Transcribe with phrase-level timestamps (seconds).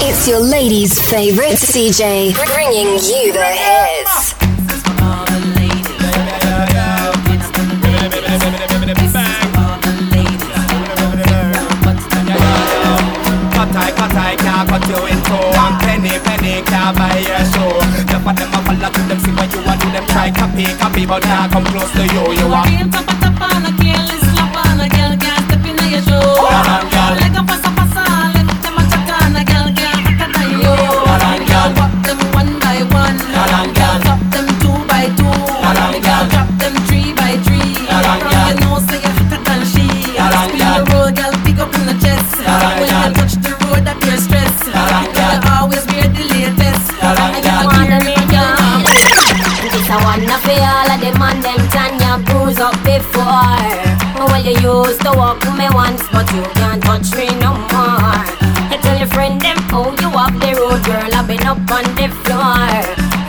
[0.00, 4.34] It's your ladies' favorite CJ, bringing you the hits.
[14.38, 15.34] Can't cut you in two
[15.82, 16.62] Penny, penny,
[18.38, 19.60] a follow see what you
[20.08, 23.72] Try copy, copy, but can't come close to you You are Real tapa a
[24.78, 26.18] a girl can't step in your show.
[26.18, 27.57] On, girl.
[54.62, 58.22] Used to walk with me once, but you can't touch me no more.
[58.70, 61.14] You tell your friend them how you walk the road, girl.
[61.14, 62.68] I've been up on the floor.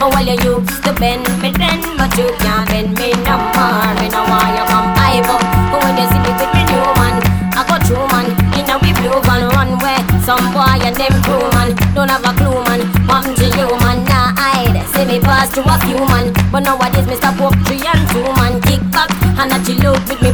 [0.02, 3.92] Oh, well, you used to bend me then, but you can't bend me no more.
[4.00, 5.42] Me no want you come high up.
[5.70, 7.16] When you see me with the new man,
[7.54, 8.26] I go through man.
[8.58, 12.32] In a we blue van runway, some boy and them crew man don't have a
[12.36, 12.80] clue man.
[13.06, 14.04] What to you man?
[14.08, 14.80] Nah hide.
[14.92, 18.24] Say me pass through a few man, but nowadays me stop up three and two
[18.40, 18.60] man.
[18.62, 20.29] Kick back and I chill out with me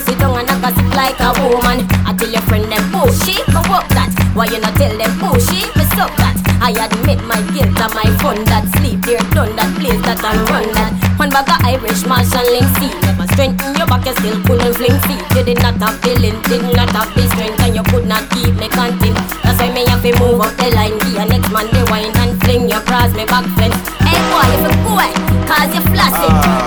[0.00, 1.86] sit down and I gossip like a woman.
[2.06, 4.10] I tell your friend them pushy, but what that?
[4.34, 5.68] Why you not tell them oh, pushy?
[5.76, 6.36] Me suck that.
[6.60, 10.44] I admit my guilt and my fun that sleep there done that place that and
[10.50, 11.10] run that.
[11.20, 14.96] One bag of Irish Marshall link see Never strengthen your back, you still couldn't fling
[15.04, 18.24] feet You did not have length, did not have the strength And you could not
[18.32, 21.52] keep me content That's why me have to move up the line Be a next
[21.52, 24.96] man, the wine and fling your cross me back fence Hey boy, if you go
[25.44, 26.59] cause you flossing I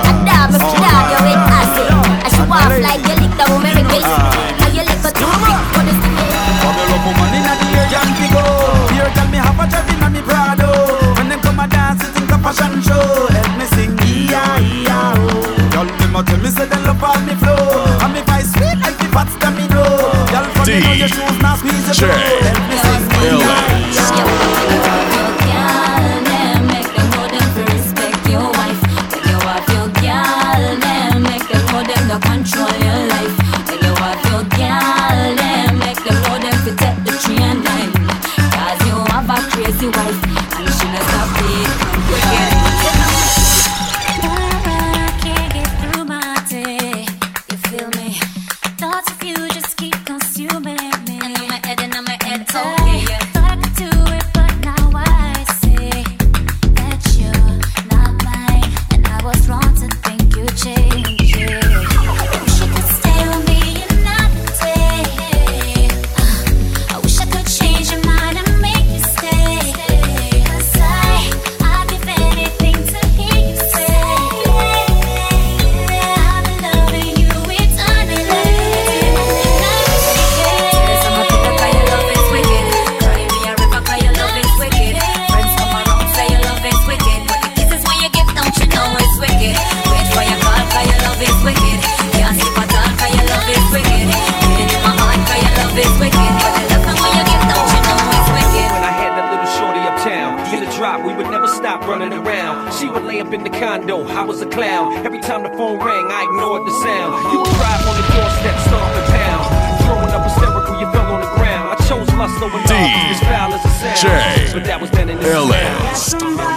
[115.23, 116.52] But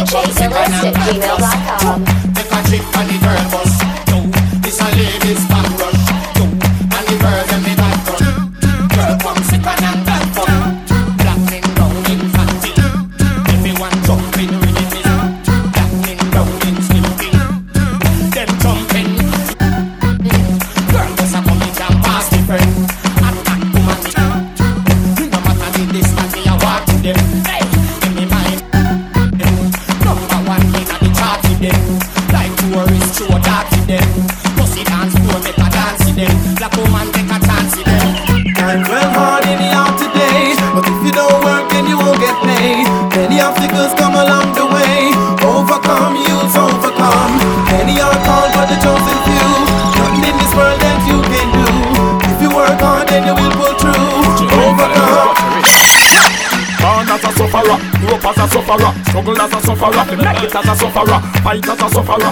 [0.00, 3.59] DJ Illistic, gmail.com.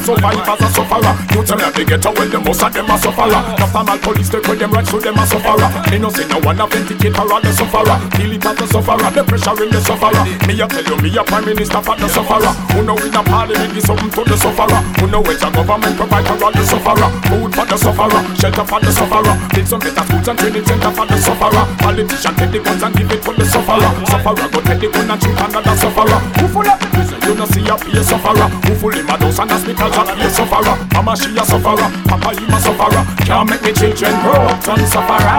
[0.09, 1.15] survive as a sufferer.
[1.37, 3.43] You tell me they get away, the most of them a sufferer.
[3.79, 5.69] Mal police take with them right, so them a sufferer.
[5.93, 7.99] Me no say no one authenticate for all the sufferer.
[8.17, 10.25] It as the sufferer, the pressure in the sufferer.
[10.49, 12.53] Me a tell you, me a prime minister for the sufferer.
[12.73, 14.81] Who know in the parliament give something to the sufferer.
[14.99, 17.09] Who know which a government provide for the sufferer.
[17.29, 19.35] Food for the sufferer, shelter for the sufferer.
[19.53, 21.65] Build some better schools and training center for the sufferer.
[21.85, 23.91] Politician take the guns and give it to the sufferer.
[24.09, 26.19] Sufferer go take the gun and shoot another sufferer.
[26.41, 26.88] Who full of
[27.29, 28.49] you no see a be a sufferer.
[28.65, 30.75] Who full in my dose and hospitals and be a sufferer.
[30.97, 33.05] Mama she a sufferer, Papa he a sufferer.
[33.29, 35.37] Can't make me children grow up and sufferer.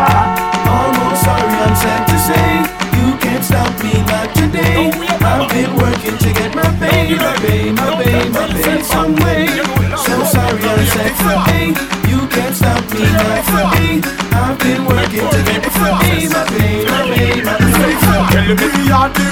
[0.70, 2.50] Almost sorry, I'm sad to say.
[2.94, 4.94] You can't stop me, not today.
[5.20, 9.50] I've been working to get my pay My pay, my pay, my pay some way.
[9.98, 11.74] So sorry, I'm sad to say
[12.06, 14.02] You can't stop me, not today.
[14.30, 17.90] I've been working to get my pay My pay, my pay, my pay.
[18.30, 19.29] Tell me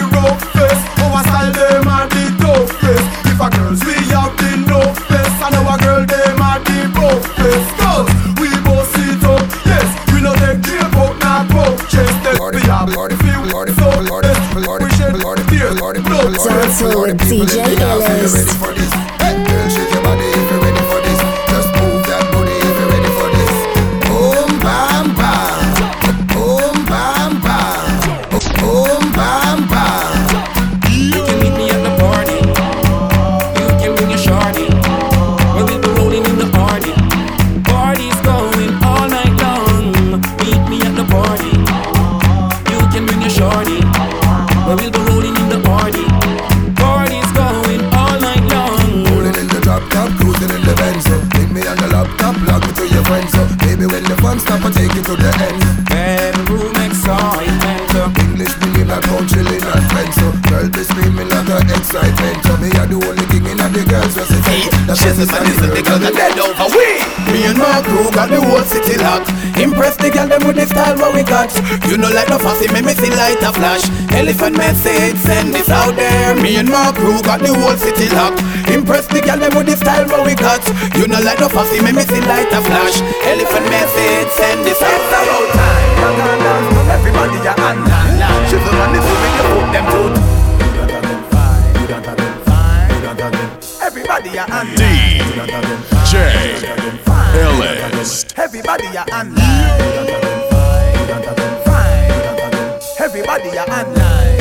[72.98, 73.84] make me see light a flash.
[74.12, 76.36] Elephant message, send this out there.
[76.36, 78.42] Me and my crew got the whole city locked.
[78.70, 80.66] Impress the girl them with the style what we got.
[80.98, 83.02] You know like no fussy, make me see light a flash.
[83.26, 85.24] Elephant message, send this out there.
[85.24, 86.90] about time.
[86.90, 88.18] Everybody are online.
[88.50, 90.02] She's the one that's doing you put them to.
[93.86, 95.22] Everybody are online.
[96.08, 96.14] DJ
[97.38, 98.26] Ellis.
[98.38, 99.97] Everybody are online.
[103.18, 104.38] Everybody are online.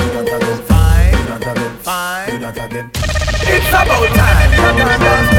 [0.68, 1.16] fine
[1.80, 4.52] fine fine It's about time.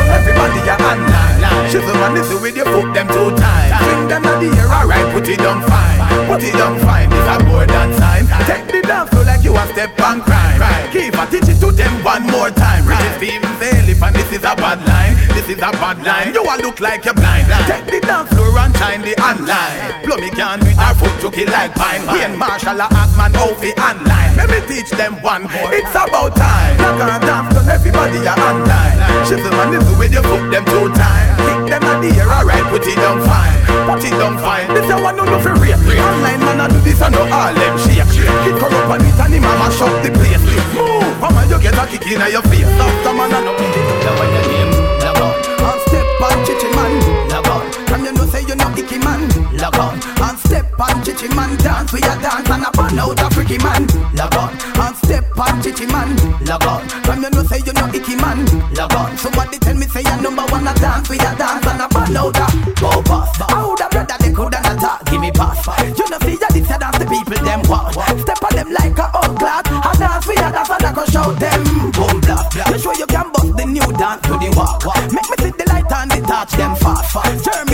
[0.10, 1.37] Everybody are online.
[1.78, 3.72] The one that's with your foot them two times.
[3.86, 6.28] Bring them at the air, alright, put it down fine.
[6.28, 8.26] Put it down fine, it's a more than sign.
[8.50, 10.60] Take the dance floor like you a step on crime.
[10.92, 12.84] Keep a teach it to them one more time.
[12.84, 15.16] British Stevens elephant, this is a bad line.
[15.38, 16.34] This is a bad line.
[16.34, 17.48] You all look like you're blind.
[17.70, 19.98] Take the dance floor and shine the online.
[20.18, 22.02] Me can with our foot to kill like pine.
[22.10, 24.34] Wayne Marshall, a Atman, Ovi, online.
[24.36, 25.70] Let me teach them one more.
[25.72, 26.76] It's about time.
[26.82, 28.98] Knock on dance, everybody are online.
[29.30, 31.47] She's the man is the way you put them two times.
[31.48, 33.56] Kick them at the air, alright, put it down fine.
[33.88, 34.68] Put it down fine.
[34.76, 35.80] This a one no no for rape.
[35.80, 38.04] Online man, I do this, I know all them shake.
[38.44, 40.44] Kid corrupt and it and him, mama shut the place.
[40.76, 42.68] Move, mama, you get a kick in your face.
[42.68, 43.68] After man, I know me.
[44.04, 44.72] Now when your name,
[45.08, 45.36] log on.
[45.64, 46.92] And step on chichi man,
[47.32, 47.64] log on.
[47.88, 49.24] From you know say you know icky man,
[49.56, 50.17] log on.
[50.48, 53.84] Step on chichi man, dance we a dance and a burn out a freaky man,
[54.16, 54.52] log on.
[54.80, 56.88] And step on chichi man, log on.
[57.04, 59.18] From you know say you know icky man, log on.
[59.18, 62.16] Somebody tell me say you number one a dance we a dance and a burn
[62.16, 62.48] out a
[62.80, 63.36] go pass.
[63.44, 65.68] How the brother they coulda not talk, give me pass.
[65.84, 67.92] You know see ya this a dance the people them want.
[68.24, 69.68] Step on them like a old clock.
[69.68, 72.40] A dance we a dance and I go shout them boom blah.
[72.72, 74.80] You sure you can bust the new dance to the walk.
[75.12, 77.44] Make me see the light and the touch them fast.
[77.44, 77.67] Jeremy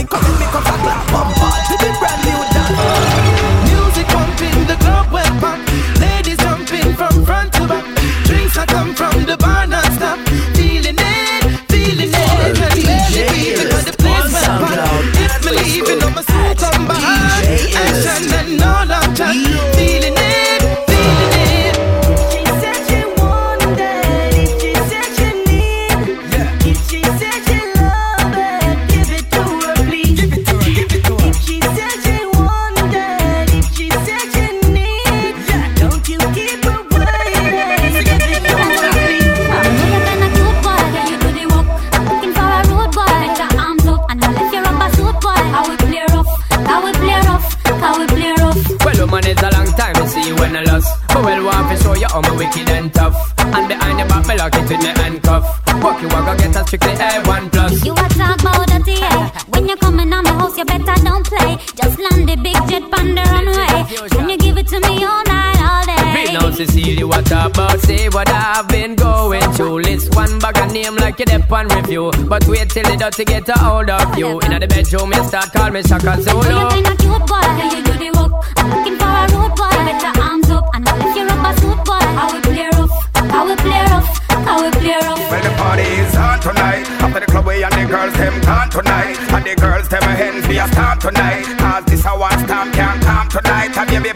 [73.03, 74.39] wait till the dirty get a hold of you.
[74.39, 76.69] In the bedroom, you start call me Shaka Oh, you Zulu.
[76.69, 78.31] kinda cute boy, can you do the work?
[78.57, 79.69] I'm looking for a road boy.
[79.87, 81.99] Better arms up and I'll lift you up a suit boy.
[81.99, 85.31] I will play rough, I will play rough, I will play rough.
[85.31, 86.85] Well, the party is on tonight.
[87.03, 89.15] After the club, we and the girls them gone tonight.
[89.33, 91.45] And the girls them a hands be a storm tonight.
[91.57, 93.77] Cause this a one storm can't come tonight.
[93.77, 94.12] And baby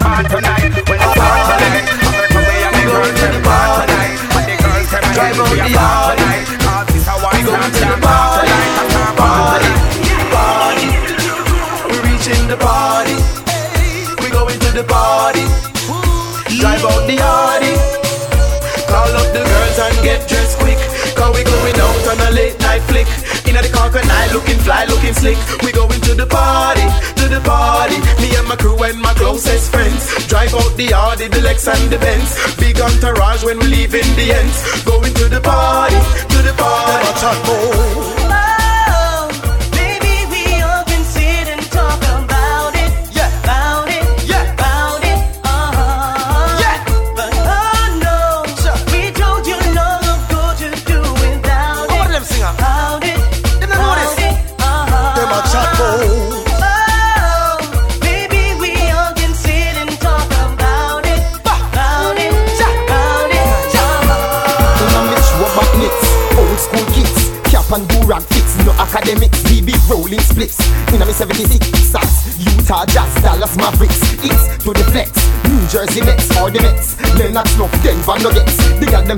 [24.33, 25.37] looking fly, looking slick.
[25.63, 26.85] We going to the party,
[27.21, 27.97] to the party.
[28.21, 30.27] Me and my crew and my closest friends.
[30.27, 32.35] Drive out the Audi, the Lex and the Benz.
[32.57, 34.83] Big entourage when we leave in the ends.
[34.83, 35.99] Going to the party,
[36.33, 37.07] to the party.
[37.49, 38.16] Oh,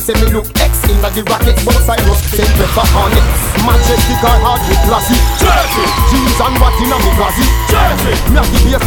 [0.09, 3.41] say me look X in the Rockets, but Cyrus say prefer Hornets.
[3.61, 5.85] Majestic or hard with classy, Jersey.
[6.09, 8.13] Jeans and what in a me classy, Jersey.
[8.33, 8.85] Me have the bass.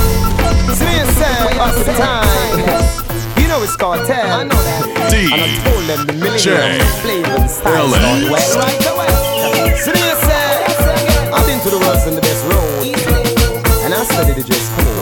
[0.79, 1.39] See me say,
[1.87, 2.27] the time?
[3.39, 4.19] You know it's Kartel.
[4.19, 5.15] I know that.
[5.15, 8.03] And I told them the millennium flavor and style LS.
[8.03, 9.13] start well right away.
[9.79, 12.83] See me say, I've been to the worst and the best road.
[13.85, 14.93] And I studied the dress code.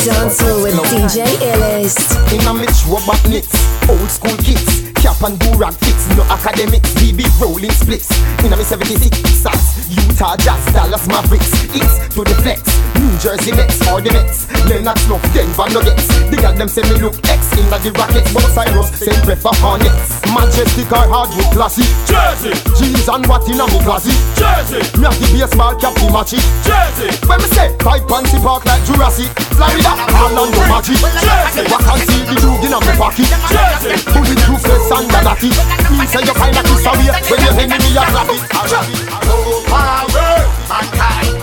[0.00, 2.16] Dancehall with DJ Illest.
[2.32, 3.52] In a Mitch Robot knits,
[3.88, 8.12] old school kits, cap and do rag fits, no academics, BB rolling splits.
[8.44, 9.08] In a me 76
[9.40, 12.60] sats, Utah Jazz, Dallas Mavericks, it's to the flex,
[13.00, 16.04] New Jersey Nets or the Mets, Leonard Snuff, Denver Nuggets.
[16.28, 20.20] The girl them say me look X in the Rockets, but Cyrus say prefer Hornets.
[20.28, 22.52] Majestic or hardwood classy, Jersey.
[22.76, 24.84] Jeans and what in a me classy, Jersey.
[25.00, 27.08] Me have the baseball cap the matchy, Jersey.
[27.24, 31.64] When me say tight panty park like Jurassic, Florida, Orlando Magic, Jersey.
[32.04, 33.96] See the jug in a me pocket, Jersey.
[34.12, 34.62] Bullet proof
[34.98, 35.48] and a natty.
[35.96, 38.42] Me say you kinda kiss away when you hear me a clap it.
[38.42, 39.08] It.
[39.30, 40.30] Oh, power,
[40.68, 41.34] mankind.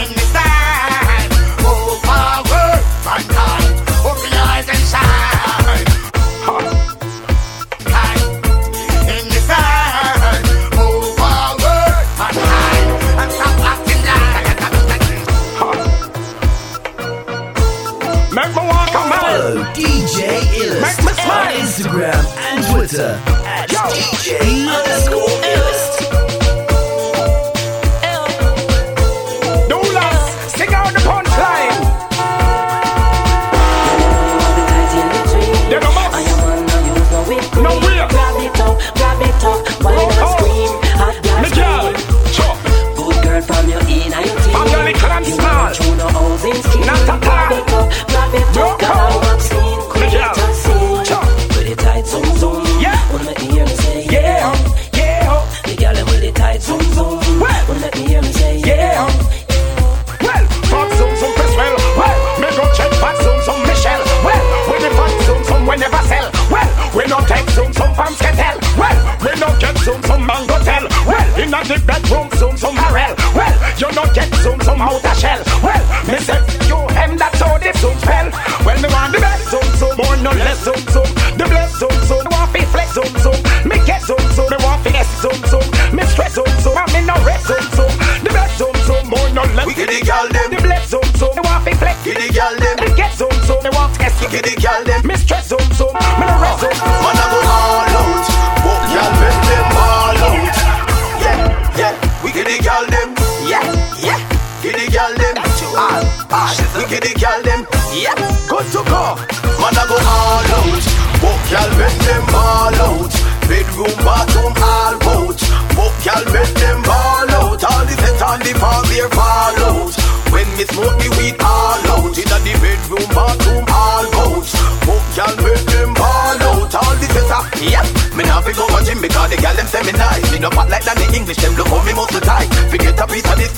[0.00, 1.30] In the side.
[1.66, 3.37] Oh, power, mankind.
[22.98, 23.14] Twitter
[23.46, 24.67] at DJ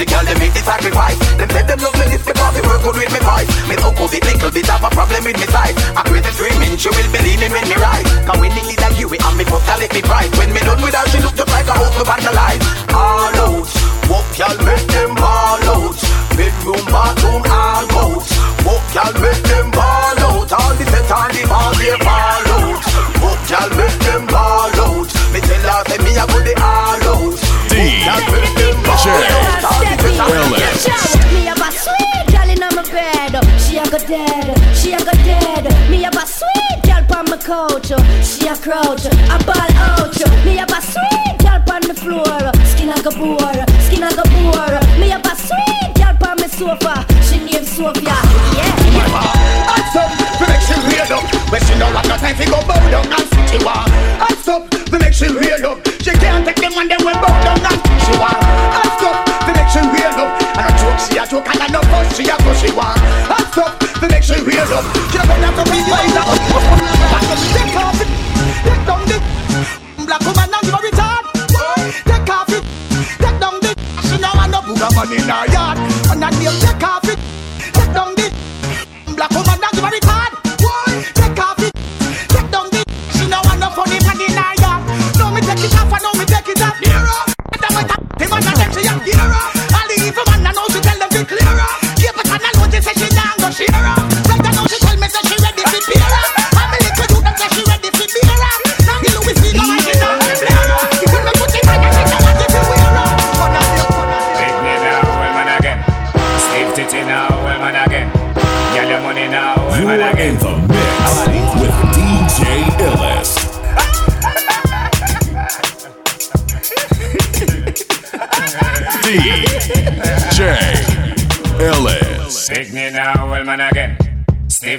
[0.01, 1.21] the gal them make the sacrifice.
[1.37, 3.49] Them say them love me this because they work good with me voice.
[3.69, 5.77] Me so cool, it little bit have a problem with me size.
[5.93, 8.09] I crazy screaming, she will be leaning when me ride.
[8.25, 10.33] Cause when the leader you it, and me let me price.
[10.41, 12.65] When me done with her, she look just like a house me vandalize.
[12.97, 13.69] All out,
[14.09, 14.57] walk y'all
[37.51, 37.93] my couch.
[37.93, 39.07] Oh, she a crouch.
[39.07, 40.15] Oh, a ball out.
[40.15, 40.45] Oh.
[40.45, 42.39] Me have a sweet girl on the floor.
[42.67, 43.55] Skin like a boar.
[43.87, 44.73] Skin like a boar.
[44.99, 46.95] Me have a sweet girl on my sofa.
[47.27, 48.15] She named Sophia.
[48.55, 48.71] Yeah.
[49.71, 51.27] Hands up, we make she real up.
[51.51, 53.91] When she know what no time fi go bow down and sit she want.
[54.23, 55.79] Hands up, we make she real up.
[56.01, 58.39] She can't take them when them when bow down and sit she want.
[58.39, 60.31] Hands up, we make she real up.
[60.55, 62.99] And a joke she a joke and no fuss she a fuss she want.
[63.27, 64.87] Hands up, we make she real up.
[65.11, 66.50] She gonna have to be wise up.
[76.83, 77.10] I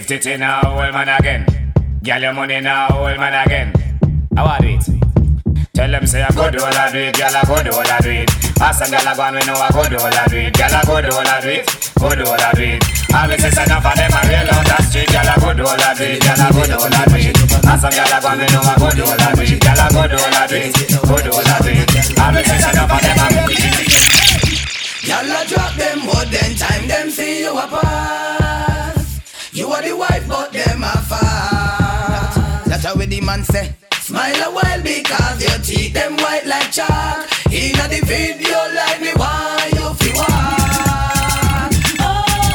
[0.01, 1.45] Steve Titty now, well man again.
[2.01, 3.69] Get your money now, well man again.
[4.35, 4.81] How are it?
[5.73, 7.85] Tell them say I go do all I do it, girl I go do all
[7.85, 8.29] I do it.
[8.57, 10.57] Ask some girl I go and we know I go do all I do it,
[10.57, 11.69] girl I go do all I do it,
[12.01, 12.81] go do all I do it.
[13.13, 15.63] All me say enough of them I real on that street, girl I go do
[15.69, 17.37] all I do it, girl I go do all I do it.
[17.61, 19.61] Ask some girl I go and we know I go do all I do it,
[19.61, 21.89] girl I go do all I do it, go do all I do it.
[22.17, 23.29] All me say enough of them I
[25.05, 28.50] Y'all a drop them more than time them see you a pass.
[29.61, 32.65] You are the wife, but them a fast.
[32.65, 33.75] That's how the man say.
[33.99, 37.29] Smile a while because your teeth them white like chalk.
[37.53, 39.85] Inna the video like me why you
[40.17, 41.69] walk.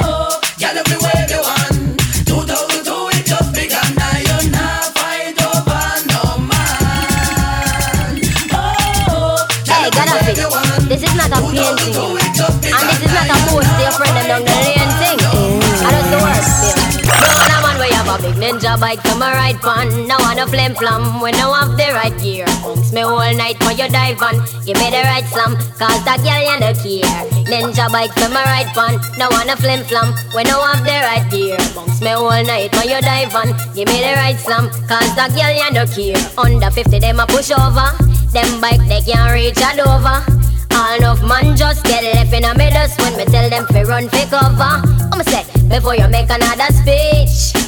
[0.02, 1.94] Oh, fi wave the one.
[2.26, 3.86] 2002 it just begun.
[3.94, 8.18] Now you not fight over no man.
[8.50, 10.34] Oh, Hey, Gaddafi,
[10.88, 12.18] this is not a painting.
[12.74, 15.18] And this is not a post your friend them down the lane thing.
[15.86, 16.85] I don't know work,
[18.16, 19.88] a big ninja bike to my right pan.
[20.06, 22.46] No one a flim flam when no have the right gear.
[22.62, 24.36] Bounce me all night for your dive on.
[24.64, 27.20] Give me the right slam, cause that girl you no care.
[27.50, 29.00] Ninja bike to my right pan.
[29.18, 31.58] No one a flim flam when no have the right gear.
[31.74, 33.48] Bounce me all night for your dive on.
[33.74, 36.20] Give me the right slam, cause that girl you no care.
[36.38, 37.90] Under 50 them a push over.
[38.32, 40.20] Them bike they can't reach a Dover.
[40.76, 44.08] All enough man just get left in a middle when me tell them fi run
[44.08, 44.84] fi cover.
[45.12, 47.15] I'ma say before you make another speech,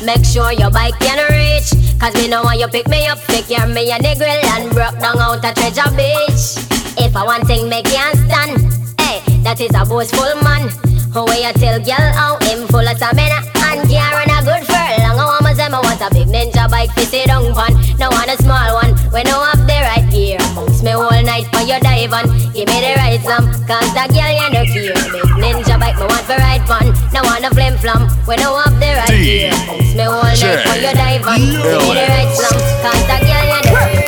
[0.05, 1.71] make sure your bike can reach.
[1.99, 4.99] Cause me know when you pick me up, pick your me a nigga and broke
[5.01, 6.59] down out a treasure beach.
[6.99, 8.59] If I want thing make can't stand,
[9.01, 10.69] hey, that is a boastful man.
[11.15, 14.63] Who way you tell girl how him full of stamina and can't run a good
[14.69, 15.19] furlong.
[15.19, 17.73] I want say me want a big ninja bike fi sit down pan.
[17.99, 18.88] No want a small one,
[21.79, 22.27] for dive on.
[22.53, 24.95] Give me the right slam, cause that girl you no care.
[25.39, 26.87] Big ninja bike me want for ride fun.
[27.13, 29.51] No want a flim flam, we no have the right gear.
[29.51, 31.39] Bounce me all night for your dive on.
[31.39, 34.08] Give me the right slam, cause that girl you no care.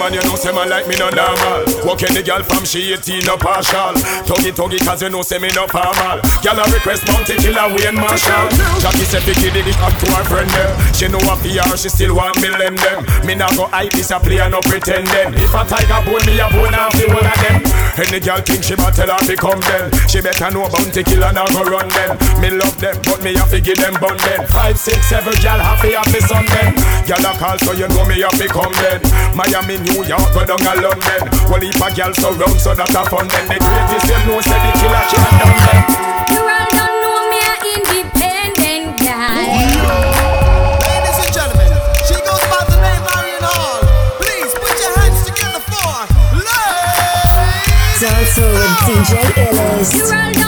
[0.00, 1.60] Man, you know, say man like me no normal.
[1.84, 3.92] Walk any girl from she 18 no partial.
[4.24, 6.24] Tuggy tuggy cause you know say me no formal.
[6.40, 8.48] Girl a request Bounty Killer Wayne Marshall.
[8.80, 10.72] Jackie say fi give it up to her friend them.
[10.96, 13.04] She know a PR, she still want me lend them.
[13.28, 15.36] Me nah go hype this a play no pretending.
[15.36, 17.60] If a tiger bone me a bone off the one of them.
[18.00, 19.92] Any girl think she but tell her fi come then.
[20.08, 22.16] She better know Bounty Killer now go run them.
[22.40, 24.48] Me love them but me have to give them bun them.
[24.48, 26.72] Five six seven girl happy happy son them.
[27.04, 29.04] Girl a call so you know me have to come then.
[29.36, 31.20] Miami, New New York, go down a London.
[31.50, 33.26] Well, if a girl surround, so that a fun.
[33.26, 35.82] Then the greatest them know say the killer can't done them.
[36.30, 39.50] You all don't know me a independent guy.
[39.82, 41.74] Oh, ladies and gentlemen,
[42.06, 43.82] she goes by the name Marion Hall.
[44.22, 46.06] Please put your hands together for
[46.38, 47.98] ladies.
[48.06, 50.39] Also with DJ Illis.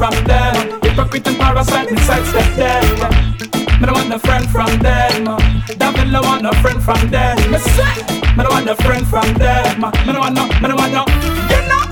[0.00, 0.80] From them.
[0.80, 2.84] Hypocrite and parasite, me sidestep them.
[3.80, 5.24] Me no want no friend from them.
[5.76, 7.36] Devil no want no friend from them.
[7.52, 8.00] Me say,
[8.34, 9.80] me no want no friend from them.
[10.06, 11.04] Me no want no, me no want no.
[11.52, 11.84] You know.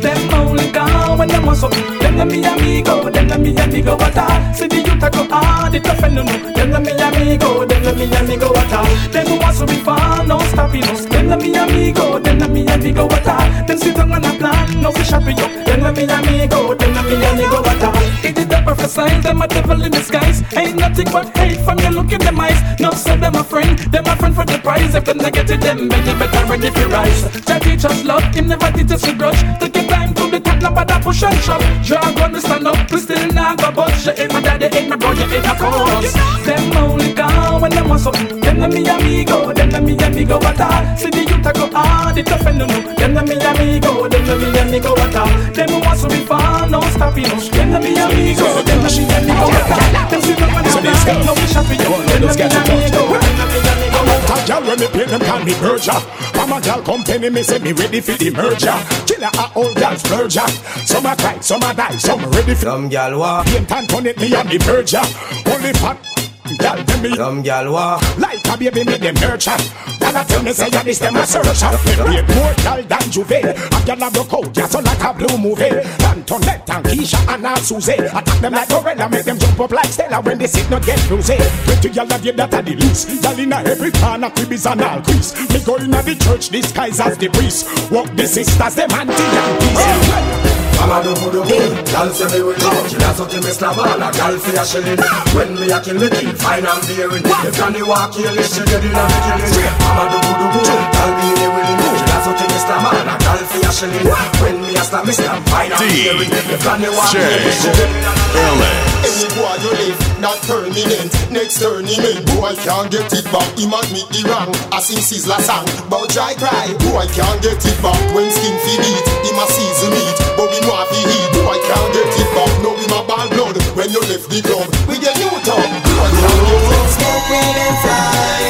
[0.00, 1.98] Them only gone when them want something.
[2.00, 4.54] Them the me amigo, them the me amigo what all.
[4.54, 6.34] See the youth a go hard, it tough and no no.
[6.52, 8.90] Them the me amigo, them the me amigo what all.
[9.14, 11.06] Them who wants to fun, no stopping us.
[11.06, 13.66] Them the me amigo, them the me amigo what all.
[13.66, 15.22] Them sit down on a plan, no fish up.
[15.22, 18.02] Them the me amigo, them the me amigo what all.
[18.26, 20.42] It is the perfect sign, them a devil in disguise.
[20.56, 22.58] Ain't nothing but hate from you look in them eyes.
[22.80, 24.94] No say them a friend, them a friend for the prize.
[24.94, 27.22] If them it, them better better ready for rise.
[27.46, 29.40] Jah teach us love, him never teach us to grudge.
[29.60, 31.62] Take your time to the top, now but that push and shove.
[31.84, 34.06] Drag on the stand up, we still not go budge.
[34.06, 36.12] You ain't my daddy, ain't my brother, ain't my cause.
[36.44, 38.40] Them only gone when them want something.
[38.40, 40.96] Them the me amigo, them the me amigo what all.
[40.96, 42.80] See the youth a go hard, it tough and no no.
[42.94, 45.28] Them the me amigo, them the me amigo what all.
[45.52, 47.48] Them who wants to be fun, no stopping us.
[47.48, 50.08] Them the me amigo, them the me amigo what all.
[50.08, 52.00] Them sit down on the plan, no fish happy up.
[52.08, 54.46] Them the me amigo, them the me amigo what all.
[54.46, 56.31] Gal when me play them call me Berger.
[56.42, 58.74] From a gal company me say me ready for the merger.
[59.06, 60.48] Killer a old gal splurger.
[60.84, 62.62] Some a cry, some a die, some ready for.
[62.62, 63.44] Some gal wa.
[63.44, 64.98] Paint and turn it me on the verger.
[65.46, 66.31] Only fat.
[66.58, 68.00] Gal them me Some gal wa.
[68.18, 69.56] like a baby me them nurture.
[70.00, 71.62] Gal a tell me say ya this them a search.
[71.86, 73.30] Me rate more gal than Juve.
[73.32, 75.70] A gal a broke out so like a blue movie.
[76.04, 77.92] Antoinette and Keisha and all Susie.
[77.92, 81.00] Attack them like gorilla, make them jump up like Stella when they sit not get
[81.08, 81.32] bruised.
[81.64, 83.22] Pretty gal a get that a the least.
[83.22, 85.32] Gal inna every corner cribbies and all crease.
[85.50, 87.66] Me go inna the church disguise as the priest.
[87.90, 90.61] Walk the sisters them auntie and peace.
[90.82, 94.10] Mama do voodoo boom, gal say me will live Killer something me slap on a
[94.10, 94.98] gal for a shilling
[95.30, 98.82] When me a kill me kill, fine and bearing If Granny walk here, she dead
[98.82, 101.46] in a me killing Mama do voodoo boom, gal be me.
[101.54, 104.10] Willing Killer something me slap on a gal for a shilling
[104.42, 107.86] When me a slap me slam, fine and bearing If Granny walk here, she dead
[107.86, 108.91] in a me killing
[109.22, 111.10] the boy you live not permanent.
[111.30, 113.46] Next tournament, boy can't get it back.
[113.54, 114.50] Him admit the wrong.
[114.74, 116.74] I sing sizzler song, but dry cry.
[116.90, 117.98] Boy can't get it back.
[118.14, 121.28] When skin fi beat, him a season meat, but we know fi heat.
[121.38, 122.52] Boy can't get it back.
[122.66, 124.66] No him a bad blood when you left the club.
[124.90, 125.70] We get new top.
[125.70, 126.90] Boy can't get it.
[126.98, 128.42] Smoke weed and fly,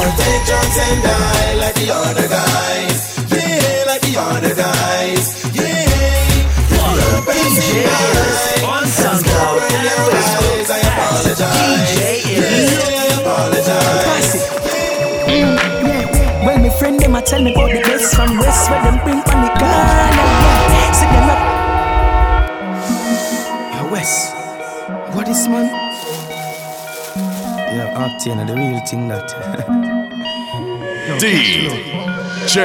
[0.00, 3.00] or take drugs and die like the other guys.
[3.28, 5.24] Yeah, like the other guys.
[5.52, 5.84] Yeah,
[7.84, 8.15] yeah.
[17.26, 20.22] Tell me about the best from West where them bring on the Ghana.
[20.22, 20.92] Yeah.
[20.92, 21.40] See them up.
[23.74, 24.34] Yo, West,
[25.14, 25.66] what is man?
[27.74, 29.28] Yeah, Octane, the real thing that.
[31.18, 32.56] DJ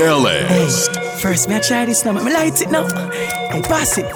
[0.00, 0.88] Ellis.
[1.20, 2.84] First, me I try this now, me light it now.
[2.84, 4.06] I pass it.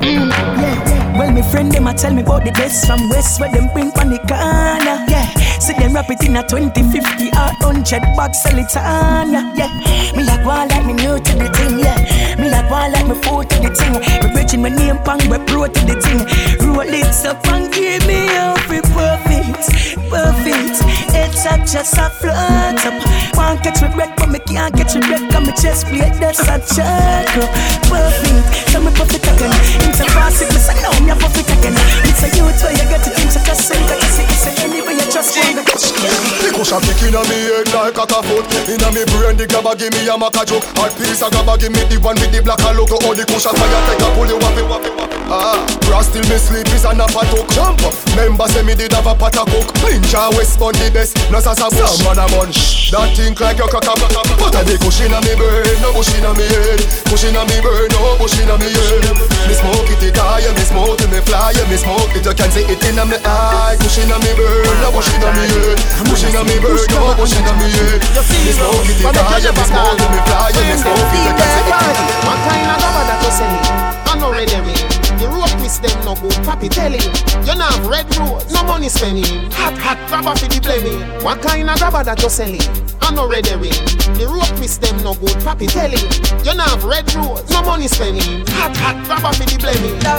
[0.00, 1.18] Mm, yeah.
[1.18, 3.90] Well, my friend them a tell me about the best from West where them bring
[3.98, 5.04] on the corner.
[5.08, 5.26] Yeah,
[5.60, 9.32] see them rap it in a 20, 50 or 100 bucks sell it on.
[9.56, 9.68] Yeah,
[10.16, 11.78] me like one like me new the thing.
[11.80, 11.96] Yeah,
[12.36, 13.96] me like one like me foot to the thing.
[14.20, 16.20] Me bridging my name pang we pro to the thing.
[16.60, 19.64] Roll it up and give me every perfect,
[20.12, 20.76] perfect.
[21.16, 22.96] It's a just a float up.
[23.36, 25.24] One catch me breath, but me can't catch me breath.
[25.32, 27.50] Cause me chest plate that's a up.
[27.88, 29.54] Perfect, so me it again.
[29.88, 31.74] It's a pass it, say no, me a it again.
[32.04, 34.54] It's a youth where you get to things like a sing, like a sing, say
[34.64, 39.02] anyway you just to The cushion kick inna me head like a foot Inna me
[39.12, 41.96] brain the grabber give me a maca joke Hot piece of grabber give me the
[42.02, 44.56] one with the black and logo All the cushion fire take a pull you wap
[44.58, 45.20] it wap it wap it.
[45.30, 48.92] Ah, bra still me sleep is a nap talk Jump up, member say me did
[48.92, 52.02] have a pot a cook Ninja West Bun the best, no sasa bush.
[52.02, 55.22] Some man a munch, that think like your crack a But a the cushion inna
[55.22, 56.82] me brain, no bush inna me head.
[57.06, 59.06] Cushion inna me brain, no bush inna me head.
[59.46, 62.50] Me smoke it, it high, me smoke it, me fly Me smoke it, you can
[62.50, 63.78] see it inna me eye.
[63.78, 65.78] Cushion inna me brain, no bush inna me head.
[66.10, 67.98] Cushion inna me brain, no bush inna me head.
[68.18, 72.38] Me smoke it, it high, me smoke it, me fly Me smoke inna me What
[73.08, 73.64] that you selling?
[74.06, 74.89] I know red every.
[75.20, 76.32] The rope twist them no good.
[76.48, 77.12] Papi tell him.
[77.44, 79.50] You not have red rose, no money spending.
[79.52, 81.04] Hot hot rubber for the blaming.
[81.22, 82.62] What kind of rubber that you selling?
[83.02, 83.68] I know red every.
[84.16, 85.36] The rope twist them no good.
[85.44, 86.00] Papi tell him.
[86.40, 88.46] You not have red rose, no money spending.
[88.56, 90.00] Hot hot rubber for the blaming.
[90.00, 90.16] For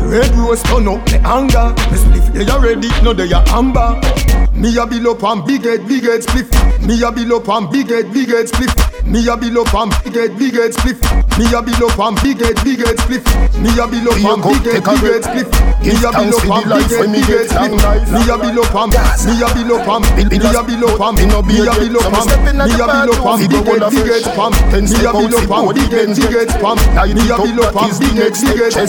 [0.00, 4.00] The red rose turn up me anger Me spliff they already, no they are amber
[4.54, 6.48] Me a bill up on big head, big head spliff
[6.86, 8.72] Me a bill up on big head, big head spliff
[9.06, 10.98] Me a bill up on big head, big head spliff
[11.36, 13.22] Me a bill up on big head, big head spliff
[13.60, 15.50] Me a bill up on big head, big head spliff
[15.84, 18.88] Me a bill up on big head, big head spliff Me a bill up on,
[18.90, 22.24] me a bill up on, me a bill up on, me a bill up on,
[22.32, 25.74] me a bill up on big head, big head spam Me a bill up on
[25.74, 26.76] big head, big head spam
[27.14, 28.88] Me a bill up on big head, big head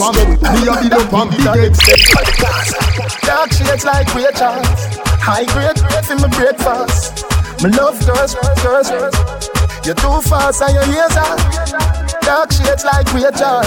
[0.56, 2.34] Me a up on big head
[3.24, 4.60] Dark shades like Rachel.
[5.20, 7.24] High grade, grade for my breakfast.
[7.62, 9.16] Me love girls, girls, girls.
[9.84, 11.36] You're too fast and your ears are.
[12.20, 13.64] Dark shades like Rachel.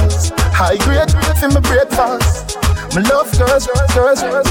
[0.53, 2.57] High grade, grade for my breakfast.
[2.95, 4.49] Me love girls, girls, girls.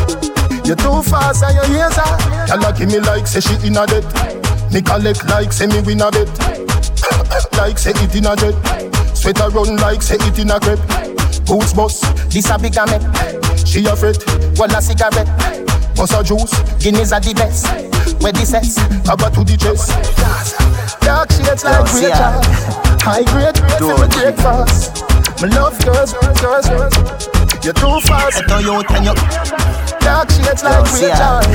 [0.67, 3.87] You too fast and your ears are Y'all give me like say she in a
[3.87, 4.03] debt
[4.73, 6.56] Me collect like say me win a bet
[7.57, 8.55] Like say it in a jet
[9.17, 10.81] Sweater run like say it in a crepe
[11.47, 12.99] Boots bust, this a big me.
[13.65, 14.19] She a fret,
[14.59, 15.29] well a cigarette
[15.95, 17.67] Bust a juice, Guinness are the best
[18.23, 19.93] Where the sex, I got to the chest
[21.07, 22.43] Dark shades like Rachel.
[23.01, 25.05] High grade, grade my breakfast.
[25.41, 26.95] Me love girls, girls, girls.
[27.63, 28.43] You're too fast.
[28.43, 29.15] Eto yo ten yo
[30.01, 31.47] Dark shades like Rachel.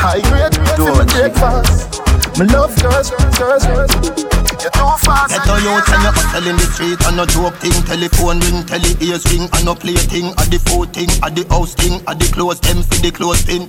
[0.00, 2.00] High grade, grade my breakfast.
[2.38, 4.33] Me love girls, girls, girls.
[4.64, 5.36] You're too fast.
[5.36, 9.28] Eto yo ten yo Telling the street and no joke thing Telephone ring, tele ears
[9.28, 9.44] ring.
[9.52, 12.60] And no play thing, a the food thing A the house thing, a the clothes
[12.60, 13.68] them for the clothes thing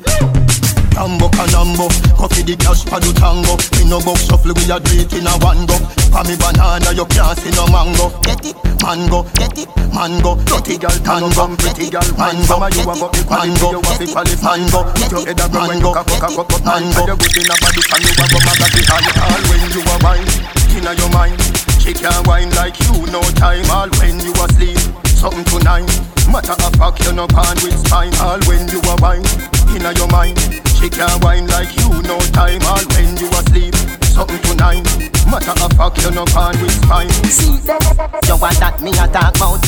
[0.96, 3.60] Tambo canambo, coffee the cash for the tango.
[3.84, 5.76] In no box shuffle we a do it in a one go.
[6.08, 8.16] For me banana you can't see no mango.
[8.24, 10.40] Get it, mango, get it, mango.
[10.48, 14.80] Get it, tango, get it, mango Get it, mango, get it, mango.
[14.96, 17.04] Get it, mango, get it, mango.
[17.04, 19.84] You good enough for this and you a go maga the all All when you
[19.84, 20.32] a wine,
[20.80, 23.70] inna your mind She can't wine like you no time.
[23.70, 25.86] All when you asleep, something tonight
[26.26, 28.10] Matter of fact you no pan with spine.
[28.26, 29.22] All when you a wine,
[29.70, 30.42] inna your mind.
[30.82, 32.66] She can't wine like you no time.
[32.66, 34.82] All when you asleep, something tonight
[35.30, 37.14] Matter of fact you no pan with spine.
[37.30, 39.62] See you want that me a talk about?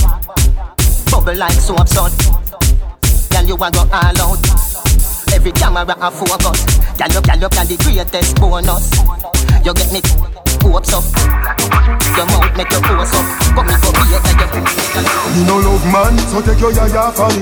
[1.13, 2.17] Bubble like so absurd
[3.29, 4.41] Girl you a go all out.
[5.37, 6.65] Fi camera a focus.
[6.97, 8.89] Gal up, gal up, gal the greatest bonus.
[9.63, 11.03] You get me hopes up.
[12.17, 13.25] Your mouth make your pose up.
[13.53, 14.77] Come me go here, gal you
[15.33, 17.41] Me no love man, so take your yaya for me.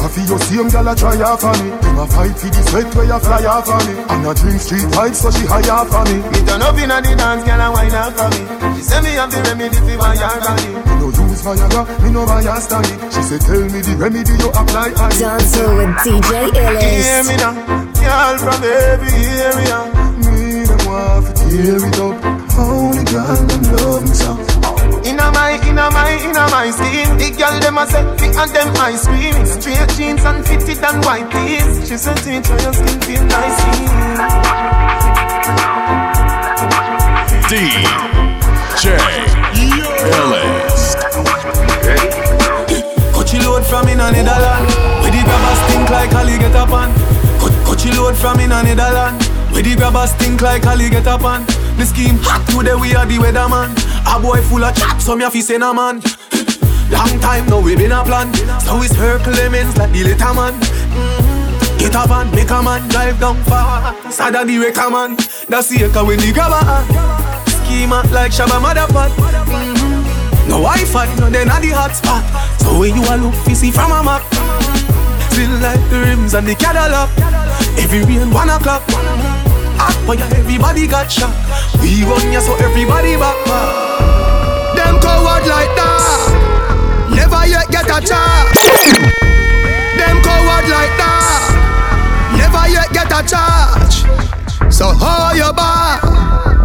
[0.00, 1.68] I feel your same gal a try off for me.
[1.82, 3.94] Them a fight for the sweat where you fly off for me.
[4.08, 6.16] And I drink street vibes so she high off for me.
[6.32, 8.40] Me turn up inna the dance, girl a wine up for me.
[8.76, 10.68] She say me have the remedy for my yard body.
[10.72, 12.92] Me no use Viagra, me no buy a stanny.
[13.12, 15.18] She say tell me the remedy you apply on me.
[15.20, 17.52] Dancing with DJ Hear me now,
[18.00, 19.12] girl from every
[19.44, 19.78] area.
[20.24, 22.35] Me them want to tear it up.
[22.58, 24.32] Only girl them love me so.
[25.04, 27.16] Inna my, inna my, inna my skin.
[27.18, 29.46] The girl them a say, fit and them ice cream.
[29.46, 31.88] Straight jeans and fitted and white tees.
[31.88, 34.66] She said, teach her your skin feel nice.
[37.46, 38.96] DJ
[40.16, 40.96] Illest.
[43.12, 44.66] Coachy load from in a Netherland
[45.02, 46.92] Where the grabbers stink like Ali get up on
[47.40, 51.24] Co- Coachy load from in a Netherland Where the grabbers stink like Ali get up
[51.24, 51.44] on
[51.76, 53.76] The scheme hot today we are the weatherman.
[54.08, 56.00] A boy full of chat so me a fi say no man.
[56.90, 58.32] Long time now we been a plan.
[58.64, 60.54] So it's her Clemens like the little man.
[60.60, 61.78] Mhm.
[61.78, 65.16] Get a van, make a man drive down far Sada the wrecker man.
[65.48, 66.64] That's the echo when the grabber.
[67.46, 70.48] Schema like Shabba Motherpot mm-hmm.
[70.48, 72.24] No Wi-Fi, no then at the hotspot.
[72.60, 74.22] So when you a look, you see from a map.
[75.30, 77.10] Still like the rims and the Cadillac.
[77.78, 78.82] Every rain, one o'clock
[79.86, 81.30] Hot boy, everybody got shot
[81.78, 83.38] We run ya so everybody back
[84.74, 87.06] Them coward like that.
[87.14, 88.66] Never yet get a charge.
[89.94, 92.34] Them coward like that.
[92.34, 94.74] Never yet get a charge.
[94.74, 96.55] So how you bar?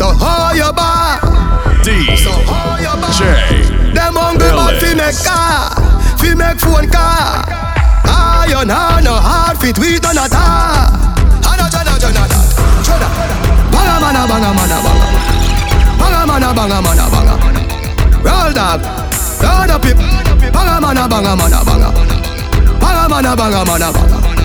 [0.00, 1.20] So how you bar?
[1.84, 2.24] DJ
[3.92, 5.76] Them hungry but fi make car,
[6.16, 7.44] fi make phone car.
[8.08, 10.88] Iron hand no hard fit we done a tar.
[11.44, 13.08] Ana jana jana jana.
[13.68, 15.06] Banga mana banga mana banga.
[16.00, 17.34] Banga mana banga mana banga.
[18.24, 18.80] Roll dog.
[19.44, 19.96] Roll up it.
[20.50, 21.90] Banga mana banga mana banga.
[22.80, 24.39] Banga mana banga mana banga.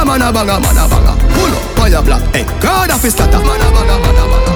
[0.00, 1.12] Banga mana banga mana banga.
[1.36, 2.22] Pull up fire black.
[2.34, 3.36] Hey, God of his slaughter.
[3.36, 4.52] Mana banga mana banga.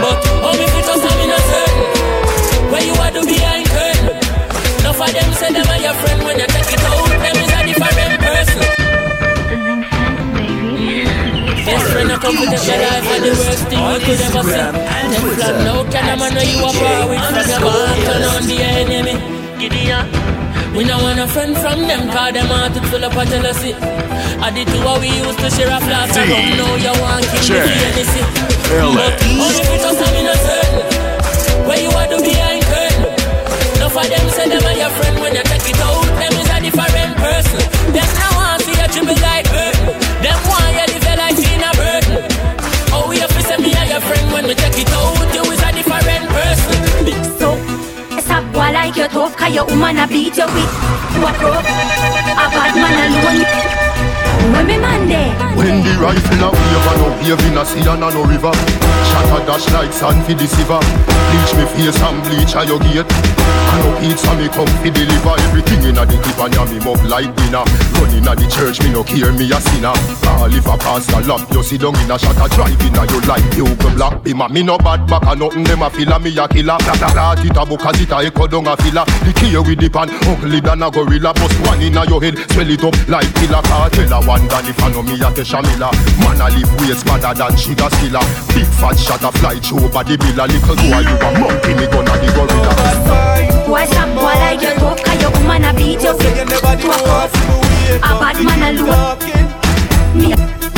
[0.00, 4.16] But how me fit us in a certain Where you are do behind curtain
[4.80, 7.52] Enough of them say them are your friend When you take it out Them is
[7.52, 8.64] a different person
[11.68, 14.64] Best friend I come with the life And the worst thing you could ever see
[15.12, 18.24] Them flag now Can a man know you are far with From your back turn
[18.24, 19.14] on the enemy
[19.60, 20.08] Gideon
[20.70, 23.74] we no want a friend from them Cause them heart is full of a jealousy
[24.40, 27.24] I did two what we used to share a flask of rum Now you want
[27.28, 28.28] to kill me for anything
[28.72, 29.20] Ellis.
[29.36, 33.04] Only fit us I'm in a certain Where you are do behind curtain
[33.76, 35.16] Enough of them say them are your friend.
[35.20, 37.60] When you take it out Them is a different person.
[37.92, 39.92] Them now want see you dribble like burden
[40.24, 42.18] Them want you live your life in a burden
[42.96, 44.24] Oh we have to say me are your friend.
[44.32, 46.80] When we take it out You is a different person.
[47.36, 47.60] So,
[48.24, 50.72] stop boy like you tough Cause your woman a beat you with.
[51.20, 51.68] What rope?
[52.40, 53.44] A bad man alone
[55.60, 58.52] When the rifle a wave and no wave in a sea and a no river.
[59.30, 63.06] A dash like sand for the silver Bleach me face and bleach a your gate.
[63.06, 65.36] And no pizza me come fi deliver.
[65.46, 67.62] Everything in a the give and me mug like dinner.
[68.00, 69.94] Running a the church me no care me a sinner.
[70.24, 73.22] All if a pastor lock you sit down in a shot drive in a your
[73.28, 74.24] life You go black.
[74.24, 76.80] Be me no bad back and nothing them a feel a me a killer.
[76.80, 79.04] Start it a book as it a echo down a filler.
[79.28, 82.34] The key with the pan ugly than a gorilla Bust one in a your head.
[82.50, 85.60] Swell it up like killer Kartel a one than if I know me a Tesha
[85.62, 85.90] Miller
[86.22, 88.24] Man a live ways madder than sugar skiller
[88.54, 91.86] Big fat shot a fly through body bill a little boy you a monkey me
[91.90, 92.72] gonna the gorilla.
[93.66, 94.34] Boy stop boy?
[94.40, 97.30] Like you tough Cause your woman a beat you with What rope?
[98.02, 99.18] A bad man alone.
[100.16, 100.30] Me.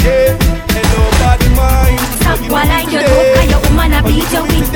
[0.04, 0.36] Yeah,
[0.72, 2.00] hello bad mind.
[2.20, 2.64] Stop boy?
[2.68, 4.72] Like you tough Cause your woman a beat you with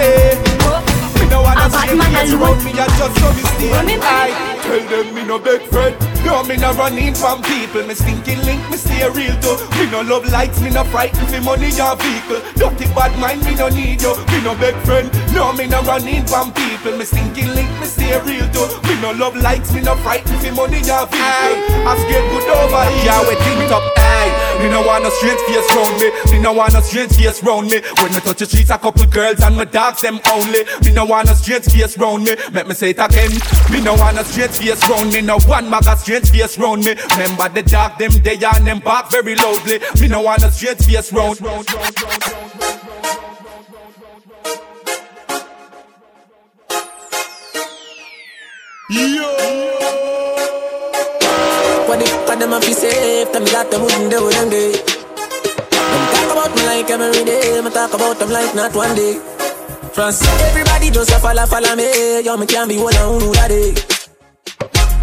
[1.20, 2.57] Me no wanna A bad man friends alone.
[2.57, 4.32] around me, I just so me stay When me I
[4.64, 8.59] tell them me no big friend No, me no running from people Me stinking link,
[8.68, 12.43] me stay real too Me no love likes, me no frightened for money or vehicle
[12.59, 16.27] Dirty bad mind, me no need you Me no big friend No, me no running
[16.27, 19.95] from people Me stinking link, me stay real too Me no love likes, me no
[20.03, 24.47] frightened for money or vehicle As get good over here Yeah, we think up, aye
[24.62, 26.11] Me no want no strange face round me.
[26.33, 27.81] Me no want no strange face round me.
[28.01, 30.64] When me touch the streets, a couple girls and my dogs them only.
[30.83, 32.35] Me no want no strange face round me.
[32.53, 33.31] Make me say it again.
[33.70, 35.20] Me no want no strange face round me.
[35.20, 36.95] No one mag a strange face round me.
[37.12, 39.81] Remember the dog them day and them back very loudly.
[40.01, 41.41] Me no want no strange face round.
[48.89, 49.27] Yo.
[51.87, 53.33] What the fuck them a fi safe?
[53.33, 54.73] Tell me that them wouldn't do them day.
[54.73, 57.61] Them talk about me like every day.
[57.61, 59.21] Me talk about them like not one day.
[59.93, 62.21] France, everybody just a follow, follow me.
[62.21, 63.96] Yo, me can't be one on who that day.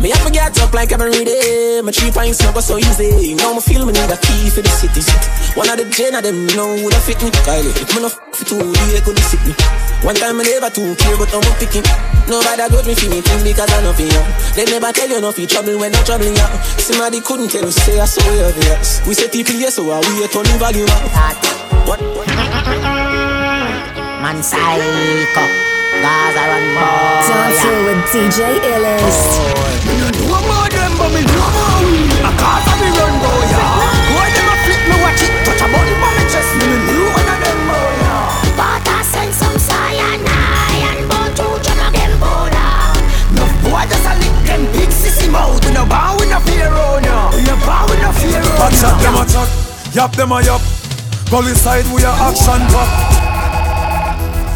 [0.02, 1.82] Me have to get up like every day.
[1.84, 3.36] My three pints never so easy.
[3.36, 5.02] Now me feel me need a key for the city.
[5.54, 7.30] One of the gen of them know who da fit me.
[7.46, 9.54] Kylie, if me no f for two, they could sit me.
[10.02, 11.86] One time me never too care, but I'm picking.
[12.28, 14.24] Nobody got me feeling because I know for you.
[14.58, 16.48] They never tell you nothing trouble when I'm troubling you.
[16.82, 19.06] Somebody couldn't tell you say I saw you obvious.
[19.06, 21.06] We say TPS, so I we a turning volume up.
[21.88, 22.02] What?
[24.24, 25.72] Man psycho
[26.04, 29.39] Gaza run boy Dancing with DJ Illest.
[29.88, 32.12] Me no know more them, but me know more we.
[32.20, 34.12] A cause of me run boy, yeah.
[34.12, 36.51] Boy them a flip me watch it, touch a button for me chest.
[36.60, 38.60] Me no know one of them boy, yeah.
[38.60, 42.76] But I send some cyanide and bone to jam again border.
[43.39, 45.64] No boy just a lick them big sissy mouth.
[45.64, 47.32] We no bow, we no fear on ya.
[47.32, 49.47] We no bow, we no fear on Hot shot them a chat,
[49.95, 50.60] yap them a yap.
[51.32, 52.91] Gully side we a action pack.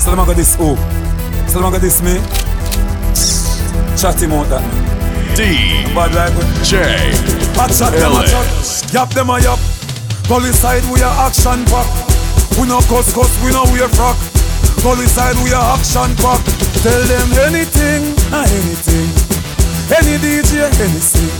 [0.04, 0.76] So them a go this who?
[1.48, 2.20] So them a go this me?
[3.98, 4.88] Chat him out that man.
[5.34, 6.43] D Bad like we.
[6.62, 6.82] J
[7.58, 8.82] Hot shot them a Ellis.
[8.86, 9.60] chat, yap them a yap.
[10.28, 11.88] Gully side we a action pack.
[12.60, 14.18] We no cuss cuss, we no wear frock.
[14.84, 16.41] Gully side we a action pack.
[16.86, 19.10] Tell them anything, ah anything.
[19.88, 21.32] Any DJ, any sing.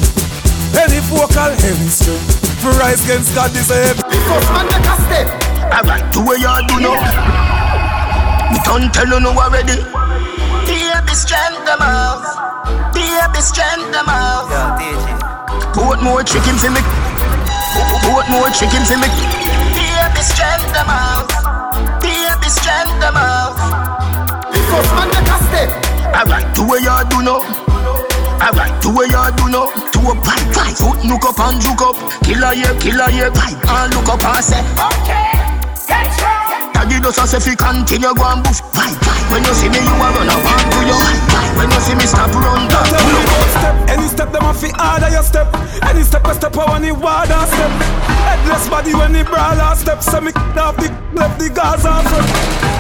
[0.74, 2.22] Any vocal, any string.
[2.64, 4.02] For rise against God this a heavy.
[4.08, 5.28] Because man make a step.
[5.74, 7.57] Alright, do what you do now.
[8.52, 9.78] Me don't tell you no already.
[10.68, 12.24] Baby, strength them out.
[12.94, 14.48] Baby, strength them out.
[15.74, 16.82] Put more chicken for me.
[18.08, 19.08] Put more chicken for me.
[19.76, 21.28] Baby, strength them out.
[22.02, 23.56] Baby, strength them out.
[24.52, 25.70] Because man make a step.
[26.16, 27.44] Alright, do what you do now.
[28.42, 29.68] Alright, do what you do now.
[29.92, 31.96] Do a pipe, pipe, foot look up and juke up.
[32.24, 35.36] Killer here, killer here, pipe, and look up and say, okay,
[35.88, 36.47] get strong.
[36.78, 39.26] Daddy does us if you continue go and boof, pipe, pipe.
[39.34, 41.58] When you see me, you a run, I want to you, pipe, pipe.
[41.58, 42.86] When you see me, stop run, down.
[42.86, 45.50] Tell me what step, any step them a fi harder your step.
[45.90, 47.74] Any step a step I want the water step.
[48.30, 50.06] Headless body when the brawler step.
[50.06, 52.30] So me off the left the Gaza front.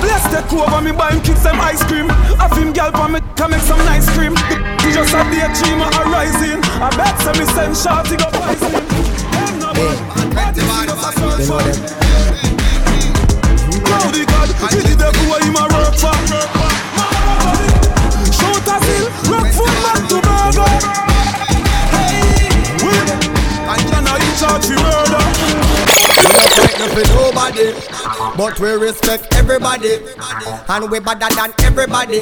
[0.05, 2.05] Let's take over me buy him kids them ice cream.
[2.37, 4.37] Have him gal for me can make some nice cream.
[4.85, 6.61] He just a day dream a rising.
[6.85, 8.77] I bet say me send shorty go poison.
[10.85, 11.96] You
[13.97, 14.25] know them.
[14.25, 16.15] God, he the devil where him a work for.
[18.37, 20.71] Shoot a still, rock foot man to burger.
[21.93, 22.51] Hey,
[22.83, 22.93] we,
[24.21, 25.23] you charge for murder.
[26.17, 27.67] We not fighting for nobody,
[28.37, 29.93] but we respect everybody,
[30.69, 32.21] and we better than everybody.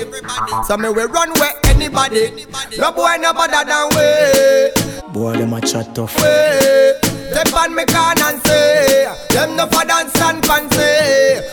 [0.64, 2.46] So me we run where anybody.
[2.78, 5.14] No boy no better than we.
[5.14, 6.16] Boy, them a chat tough.
[6.22, 7.15] we.
[7.32, 10.86] Step on me can and say, them no for dance and fancy.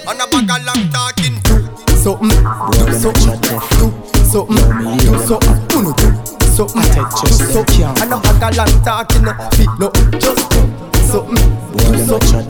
[0.06, 1.36] On a bag of long talking.
[2.02, 5.58] Something, mm, do something, mm, do something, mm, do something,
[6.38, 8.02] do something, do something.
[8.02, 10.60] And a bag of long talking, fit no, just do
[11.10, 11.42] something,
[11.72, 12.42] do something,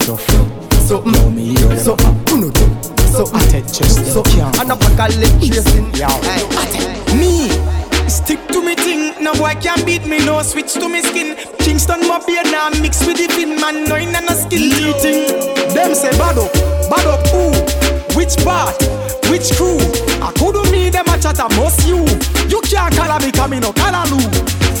[0.87, 2.65] something, do something, do
[3.13, 4.59] something, just something.
[4.59, 7.02] And a bag of leg tracing, Me,
[9.23, 11.37] No boy can beat me, no switch to me skin.
[11.59, 15.31] Kingston my beard now mix with the fin man, no in no skill eating.
[15.71, 16.51] Them say bad up,
[16.91, 17.55] bad up who?
[18.19, 18.75] Which part?
[19.31, 19.79] Which crew?
[20.19, 22.03] I couldn't me them a chat a must you.
[22.51, 24.27] You can't call me come no call you.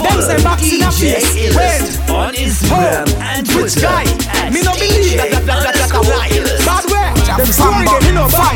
[0.03, 1.55] Them say box in a face.
[1.55, 4.03] Wait, on Instagram and which Twitter guy?
[4.27, 6.62] at Me no believe that that that that that a lie.
[7.33, 8.53] DJ Them story them me no buy.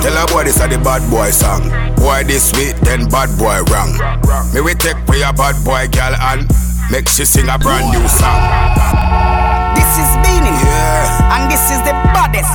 [0.00, 1.68] Tell a boy this a the bad boy song.
[1.96, 3.92] Boy this sweet, then bad boy wrong.
[4.54, 6.48] Me we take for your bad boy girl and
[6.90, 8.40] make she sing a brand new song.
[9.76, 10.48] This is Beenie.
[10.64, 11.36] Yeah.
[11.36, 12.48] And this is the baddest.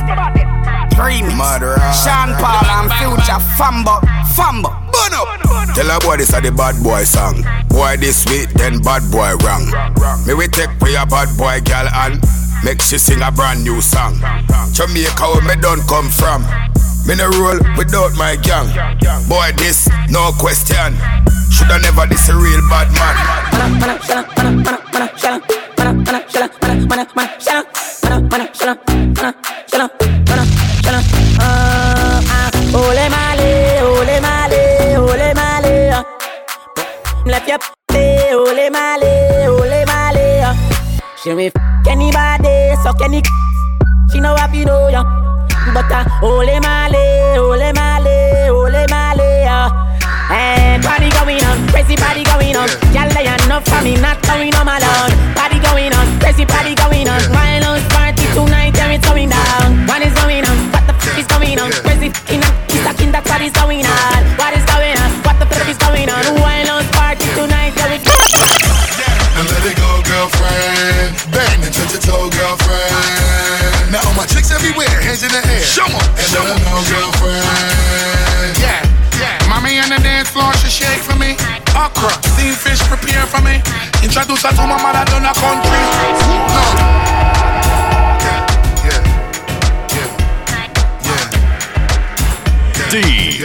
[0.98, 1.36] Remix.
[1.36, 1.78] Mother.
[1.94, 4.02] Sean Paul and Future Fambo.
[4.34, 4.74] Fambo.
[5.74, 7.44] Tell a boy this a the bad boy song.
[7.68, 9.70] Boy this sweet, then bad boy wrong.
[10.26, 12.18] Me we take for your bad boy girl and
[12.66, 14.18] make she sing a brand new song.
[14.72, 16.42] Jamaica where me don't come from.
[17.06, 18.66] Me no roll without my gang.
[19.28, 20.98] Boy this, no question.
[21.48, 23.16] Shoulda never this a real bad man.
[23.78, 25.40] mana, shala, mana, mana, shala,
[30.26, 30.65] mana,
[41.26, 41.54] She me f
[41.90, 43.20] anybody, suck any.
[44.12, 45.02] She know what you know, yeah.
[45.74, 49.66] But uh, ole male, ole male, ole male.
[50.30, 52.70] Hey, party going on, crazy party going on.
[52.94, 55.10] Y'all lay enough for me, not going on my lawn.
[55.34, 57.18] Party going on, crazy party going on.
[57.34, 59.82] Violence party tonight, yeah, it's going down.
[59.90, 60.56] What is going on?
[60.70, 61.72] What the f is going on?
[61.82, 64.22] Crazy f***ing up, he's talking, that's what is going on.
[64.38, 64.54] What
[75.06, 75.62] hands in the air.
[75.62, 78.58] Show 'em, and show let 'em know, girlfriend.
[78.58, 78.82] Yeah,
[79.22, 79.48] yeah.
[79.48, 81.36] Mommy on the dance floor, she shake for me.
[81.84, 83.62] Okra, steam fish, prepare for me.
[84.02, 85.82] Introduce her to my mother down the country.
[86.54, 86.64] No.
[88.26, 88.42] Yeah,
[88.88, 89.00] yeah,
[89.96, 90.10] yeah,
[91.08, 91.24] yeah.
[92.92, 93.44] DJ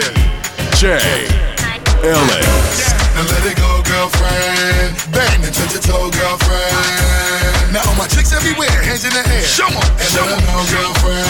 [2.02, 2.90] Illest.
[3.14, 4.92] Now let it go, girlfriend.
[5.14, 7.31] Bang and touch your toe, girlfriend.
[7.72, 9.40] Now all my chicks everywhere, hands in the air.
[9.40, 11.24] Show 'em, and let 'em know, girlfriend.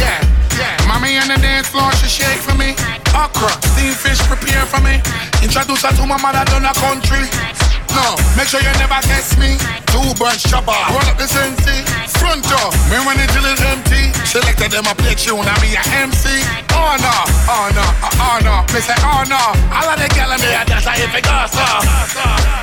[0.00, 0.24] Yeah,
[0.56, 0.88] yeah.
[0.88, 2.74] Mommy on the dance floor, she shake for me.
[3.12, 5.02] Okra, steam fish, prepare for me.
[5.42, 7.28] Introduce her to my mother down the country.
[7.94, 9.56] No, make sure you never guess me.
[9.88, 11.84] Two bunch chopper, roll up the sensi.
[12.20, 14.12] Front door, me when the till is empty.
[14.24, 16.28] Selected them a play tune, I be a MC.
[16.76, 17.16] Oh no,
[17.48, 17.86] oh no,
[18.20, 18.54] oh, no.
[18.74, 19.40] Me say oh no.
[19.72, 21.64] All of the gal in there, that's how you figure so.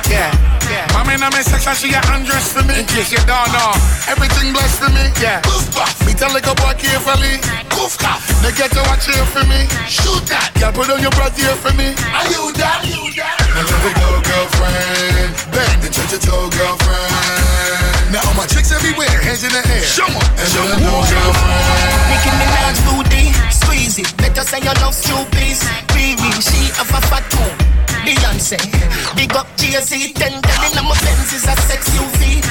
[0.08, 0.30] Yeah,
[0.70, 0.86] yeah.
[0.94, 2.80] Mommy in my section, she a undressed for me.
[2.80, 3.74] In case you don't know,
[4.06, 5.10] everything blessed for me.
[5.20, 5.42] Yeah.
[5.42, 5.66] Poof.
[6.06, 7.42] Me tell like a boy carefully.
[7.68, 8.24] Poof, cough.
[8.40, 9.66] They get to watch here for me.
[9.90, 10.54] Shoot that.
[10.58, 11.92] Girl, put on your bra here for me.
[12.14, 12.80] Are you that?
[12.86, 13.36] You that?
[13.52, 15.15] Now let it go, girlfriend.
[15.52, 18.12] Bang and touch your toe, girlfriend.
[18.12, 19.82] Now all my chicks everywhere, hands in the air.
[19.82, 22.10] Show 'em, and let 'em know, girlfriend.
[22.10, 24.10] Nicki Minaj booty, squeeze it.
[24.16, 25.60] Better say you love Snoopy's.
[25.94, 27.50] Baby, she have a fat too.
[28.04, 28.58] Beyonce,
[29.16, 30.12] big up Jay-Z.
[30.14, 32.42] Ten telling I'm a Benz is a sex UV.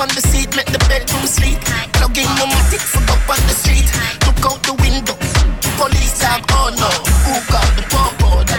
[0.00, 1.58] On the seat, make the bedroom sleep.
[1.92, 3.88] Plug in your matic, fuck up on the street.
[4.26, 5.16] Look out the window.
[5.76, 6.90] Police tag, oh no.
[7.24, 8.11] Who got the pump?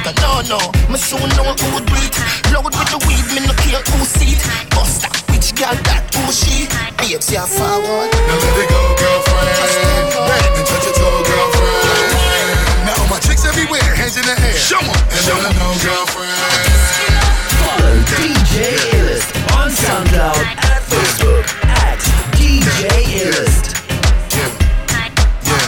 [0.04, 0.60] That a no no.
[0.92, 2.16] Me soon know who do it.
[2.52, 4.42] Load with the weed, me no care who see it.
[4.76, 6.68] Bust that which girl that who she?
[7.00, 8.12] Babes, yeah forward.
[8.12, 10.12] Now let it go, girlfriend.
[10.28, 12.86] Bang and touch your toe, girlfriend.
[12.86, 14.56] Now all my chicks everywhere, hands in the air.
[14.60, 16.36] Show 'em, and let 'em know, girlfriend.
[17.64, 22.00] Follow DJ Illest on SoundCloud and Facebook at
[22.36, 22.82] DJ
[23.24, 23.66] Illest.
[25.48, 25.60] We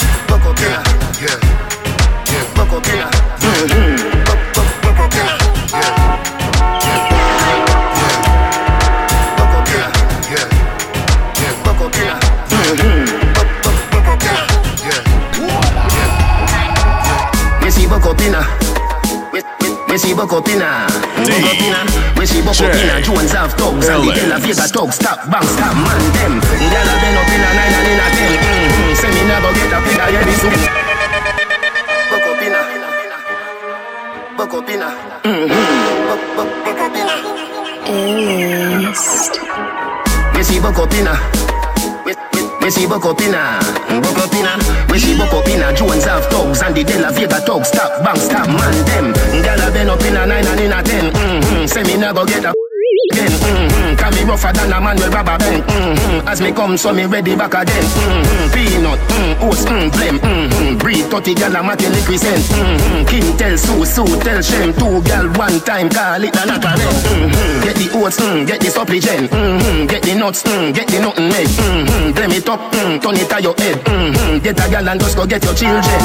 [0.00, 0.80] see Bokopina.
[1.20, 1.52] We- we-
[2.24, 3.13] We see Bokopina.
[24.94, 26.40] Stop, man, them.
[26.40, 28.32] Gyal a been up in a nine and in a ten.
[28.34, 28.94] Mm-hmm.
[28.94, 30.52] Say me never get a pin, I hear this soon.
[32.10, 32.60] Bokopina.
[32.60, 32.62] Bokopina.
[32.62, 32.70] Mm-hmm.
[32.74, 33.54] Bok- bok- Bokopina.
[33.54, 34.23] We see Bokopina.
[42.04, 43.58] We- we- We see Bokopina.
[44.02, 44.52] Bokopina.
[44.90, 45.74] We see Bokopina.
[45.76, 47.68] Jones have thugs and the De La Vega thugs.
[47.68, 49.12] Stop, bang, stop, man, them.
[49.44, 51.12] Gyal a been up in a nine and in a ten.
[51.12, 51.66] Mm-hmm.
[51.66, 52.52] Say me never get a
[53.10, 53.30] again.
[53.30, 53.96] Mm-hmm.
[53.96, 55.62] Can me rougher than a man with rubber band.
[55.64, 56.28] Mm-hmm.
[56.28, 57.84] As me come, so me ready back again.
[57.84, 58.52] Mm-hmm.
[58.54, 60.16] Peanut, mm, oats, mm, blem.
[60.18, 60.78] Mm-hmm.
[60.78, 62.42] Breed 30 gal a matin represent.
[62.44, 63.04] Mm-hmm.
[63.06, 64.72] King tell Sue, Sue tell Shem.
[64.74, 66.64] Two gal one time, call it a rent.
[66.64, 67.62] Mm-hmm.
[67.64, 69.30] Get the oats, mm, get the supplement.
[69.30, 69.86] Mm-hmm.
[69.86, 71.48] Get the nuts, mm, get the nothing made.
[71.48, 72.12] Mm-hmm.
[72.14, 73.76] Blem it up, mm, turn it to your head.
[73.84, 74.38] Mm-hmm.
[74.42, 76.00] Get a gal and just go get your children.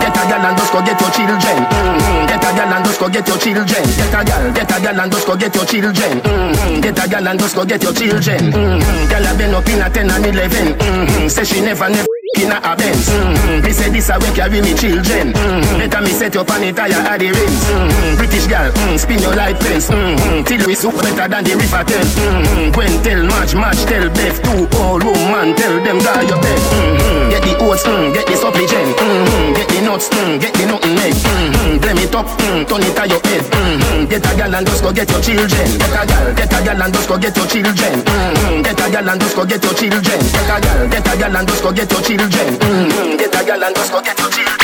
[0.00, 1.58] Get a gal and just go get your children.
[1.64, 2.26] Mm-hmm.
[2.26, 3.84] Get a gal and just go get your children.
[3.84, 6.23] Get a gal, get a gal and just go get your children.
[6.24, 6.80] Mm-hmm.
[6.80, 8.52] Get a gal and just go get your children.
[8.52, 9.08] Mm-hmm.
[9.10, 10.78] Gal a been up in a 10 and 11.
[10.78, 11.28] Mm-hmm.
[11.28, 13.08] Say she never, never in a Benz.
[13.08, 13.64] Mm-hmm.
[13.64, 15.32] Me say this a way carry me children.
[15.32, 15.78] Mm-hmm.
[15.78, 17.62] Better me set up on it tire at the rims.
[17.70, 18.16] Mm-hmm.
[18.18, 19.88] British mm, spin your light fence.
[19.90, 20.42] Mm-hmm.
[20.44, 22.04] Till we soup better than the river tell.
[22.04, 22.72] Mm-hmm.
[22.74, 24.38] Gwen tell March, March tell Beth.
[24.42, 26.58] Two old woman tell them guy your bed.
[26.58, 27.30] Mm-hmm.
[27.30, 28.96] Get the oats, get the supplement.
[28.98, 29.52] Mm-hmm.
[29.54, 31.14] Get the nuts, get the nothing make.
[31.14, 31.78] Mm-hmm.
[31.78, 32.28] Blame it up,
[32.66, 33.44] turn it to your head.
[33.46, 34.04] Mm-hmm.
[34.10, 35.68] Get a gal and just go get your children.
[35.78, 37.94] Get a gal, get a gal and just go get your children.
[38.02, 38.62] Mm-hmm.
[38.62, 40.20] Get a gal and just go get your children.
[40.20, 42.23] Get a gal, get a gal and just go get your children.
[42.24, 43.16] Mm-hmm.
[43.20, 44.56] Get a gal and just go get your children.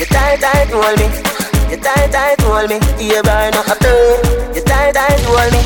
[0.00, 1.06] You tight, tight, hold me.
[1.68, 2.80] You tight, tight, hold me.
[2.96, 3.68] Yeah, burn up.
[4.56, 5.60] You tight, tight, hold me.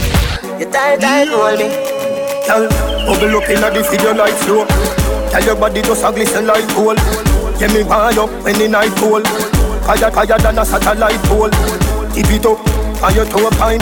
[0.58, 1.70] You tight, tight, hold me.
[2.50, 2.66] Girl,
[3.06, 4.66] bubble up inna the video like flow.
[5.30, 6.98] Tell your body just a glisten like gold.
[7.62, 9.22] Yeah, me want you when the night cold.
[9.86, 11.50] Higher, higher than a satellite pole.
[12.10, 12.58] Keep it up,
[13.06, 13.78] on your toe pine.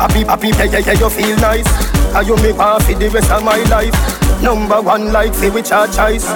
[0.00, 1.93] Happy, happy, yeah, yeah, yeah, you feel nice.
[2.14, 3.90] And you me want for the rest of my life.
[4.40, 6.26] Number one like say which our choice.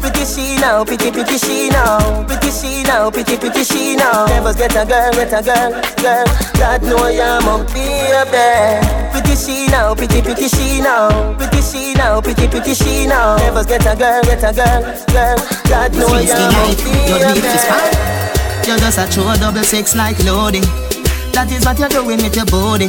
[0.00, 4.24] Pretty she now, pretty pretty she now, pretty she now, pretty pretty she now.
[4.26, 5.70] Never get a girl, get a girl,
[6.00, 6.26] girl.
[6.56, 8.80] God know I'm up baby.
[9.12, 13.36] Pretty she now, pretty pretty she now, pretty she now, pretty pretty she now.
[13.36, 14.82] Never get a girl, get a girl,
[15.12, 15.36] girl.
[15.68, 16.32] God know I'm
[16.64, 17.44] up baby.
[18.64, 20.64] You're just a true double six like loading.
[21.32, 22.88] That is what you're doing with your body.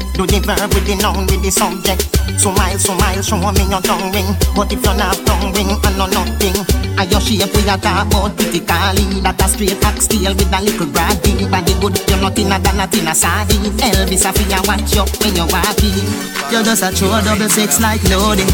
[0.13, 2.03] Do the verb with the noun with the subject.
[2.39, 4.27] So mile, so mile, show me your tongue ring.
[4.55, 6.57] But if you're not tongue ring, I know nothing.
[6.99, 9.05] I your shape we a talk about critically.
[9.23, 11.47] That a straight back steel with a little braggy.
[11.49, 13.71] Body good, you're not in a not in a sardine.
[13.79, 16.05] Elvis, I feel watch you when you walk in.
[16.51, 18.51] You're just a true double six like loading.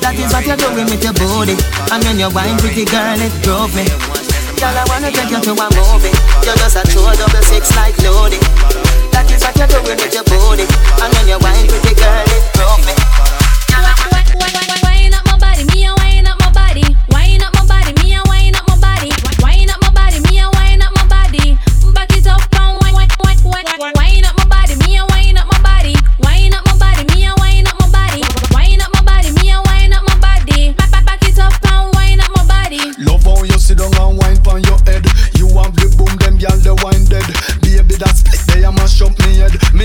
[0.00, 1.58] That is what you're doing with your body.
[1.90, 3.84] And when you wine, pretty girl, it drove me.
[4.62, 6.14] Girl, I wanna take you to a movie.
[6.46, 8.93] You're just a true double six like loading.
[9.14, 10.66] That is what you're doing with your body.
[10.98, 13.13] And when you wine, pretty girl, it drove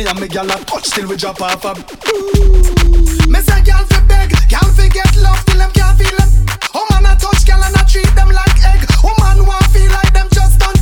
[0.09, 1.73] and me gyal a touch till we drop off a.
[3.29, 6.31] Me say gyal fi beg, gyal fi get love till them can't feel it.
[6.73, 8.81] Oh man a touch gyal and I treat them like egg.
[9.03, 10.75] Oh man want feel like them just done.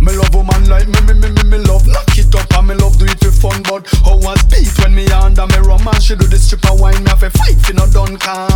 [0.00, 2.74] Me love woman like me, me, me, me, me love Knock it up and me
[2.74, 6.02] love do it for fun But how was beat when me under me rum And
[6.02, 8.49] she do the stripper wine Me a fight for no done can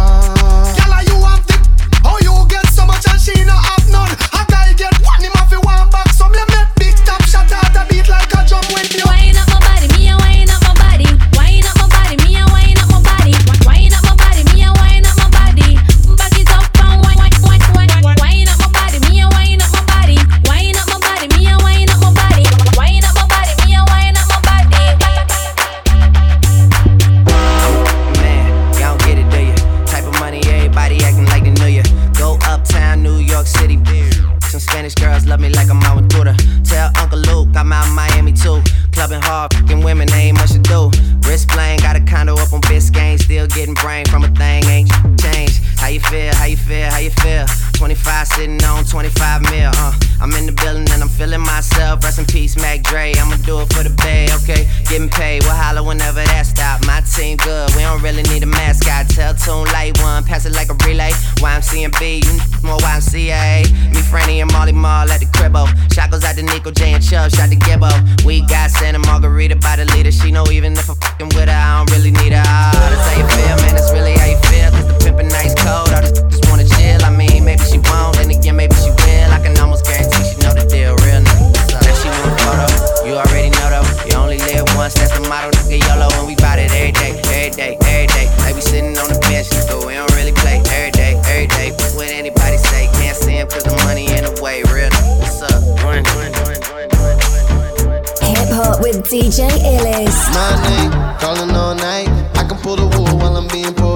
[99.04, 100.32] DJ Illest.
[100.32, 102.08] My name, calling all night.
[102.36, 103.93] I can pull the wool while I'm being polite.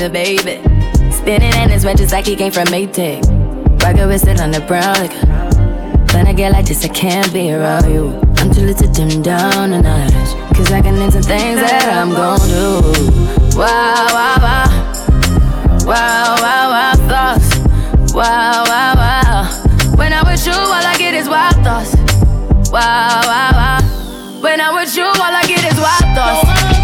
[0.00, 0.60] A baby.
[1.12, 3.22] Spinning in his red just like he came from Maytag.
[3.82, 5.12] Rocket with it on the brown like
[6.12, 8.18] When I get like this, I can't be around you.
[8.38, 10.56] I'm too little to dim down a notch.
[10.56, 13.58] Cause I can into things that I'm gon' do.
[13.58, 14.94] Wow, wow, wow.
[15.86, 17.58] Wow, wow, wow, thoughts.
[18.14, 19.96] Wow, wow, wow.
[19.96, 21.94] When I'm with you, all I get is wild thoughts.
[22.70, 24.40] Wow, wow, wow.
[24.40, 26.83] When I'm with you, all I get is wild thoughts.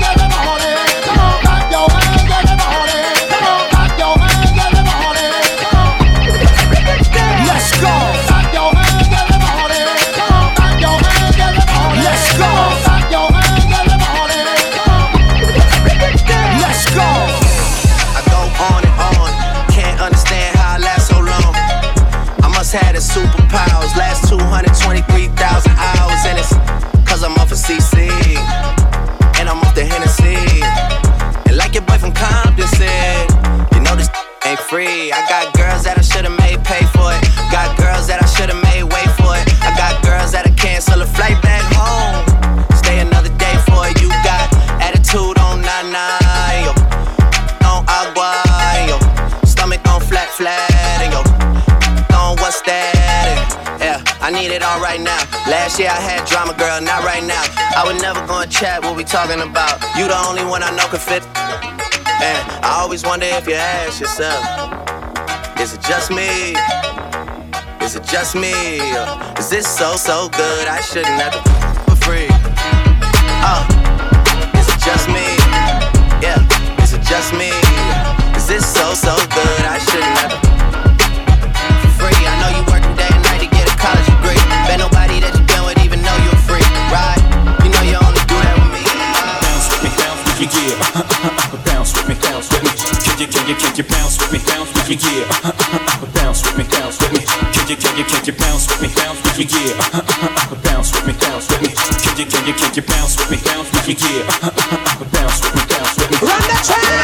[34.70, 35.10] Free.
[35.10, 37.18] I got girls that I should've made pay for it,
[37.50, 39.42] got girls that I should've made wait for it.
[39.66, 42.22] I got girls that'll cancel a flight back home,
[42.78, 43.98] stay another day for it.
[43.98, 44.46] You got
[44.78, 45.90] attitude on nine
[46.62, 46.70] yo
[47.66, 48.30] on agua,
[48.86, 49.02] your
[49.42, 50.62] stomach on flat, flat,
[51.10, 51.26] your
[52.14, 53.42] on what's that?
[53.82, 55.18] Yeah, I need it all right now.
[55.50, 57.42] Last year I had drama, girl, not right now.
[57.74, 59.82] I would never go and chat what we talking about.
[59.98, 61.26] You the only one I know can fit.
[62.22, 64.44] And I always wonder if you ask yourself,
[65.58, 66.54] is it just me?
[67.80, 68.52] Is it just me?
[69.38, 70.68] Is this so, so good?
[70.68, 72.28] I shouldn't have to for free.
[73.42, 73.64] Uh,
[74.58, 75.24] is it just me?
[76.20, 76.38] Yeah,
[76.82, 77.50] is it just me?
[78.36, 79.62] Is this so, so good?
[79.64, 80.69] I shouldn't have to
[90.46, 91.64] bounce yeah.
[91.66, 92.70] bounce with me, bounce with me.
[93.04, 95.28] Can you, can you, can you bounce with me, bounce with me, yeah.
[96.16, 97.20] bounce with me, bounce with me.
[97.52, 99.76] Can you, can you, can you bounce with me, bounce with me, yeah.
[100.64, 101.68] bounce with me, bounce with me.
[101.68, 104.24] Can you, can you, can you bounce with me, bounce with me, yeah.
[105.12, 106.16] bounce with me, bounce with me.
[106.24, 107.00] Run the track.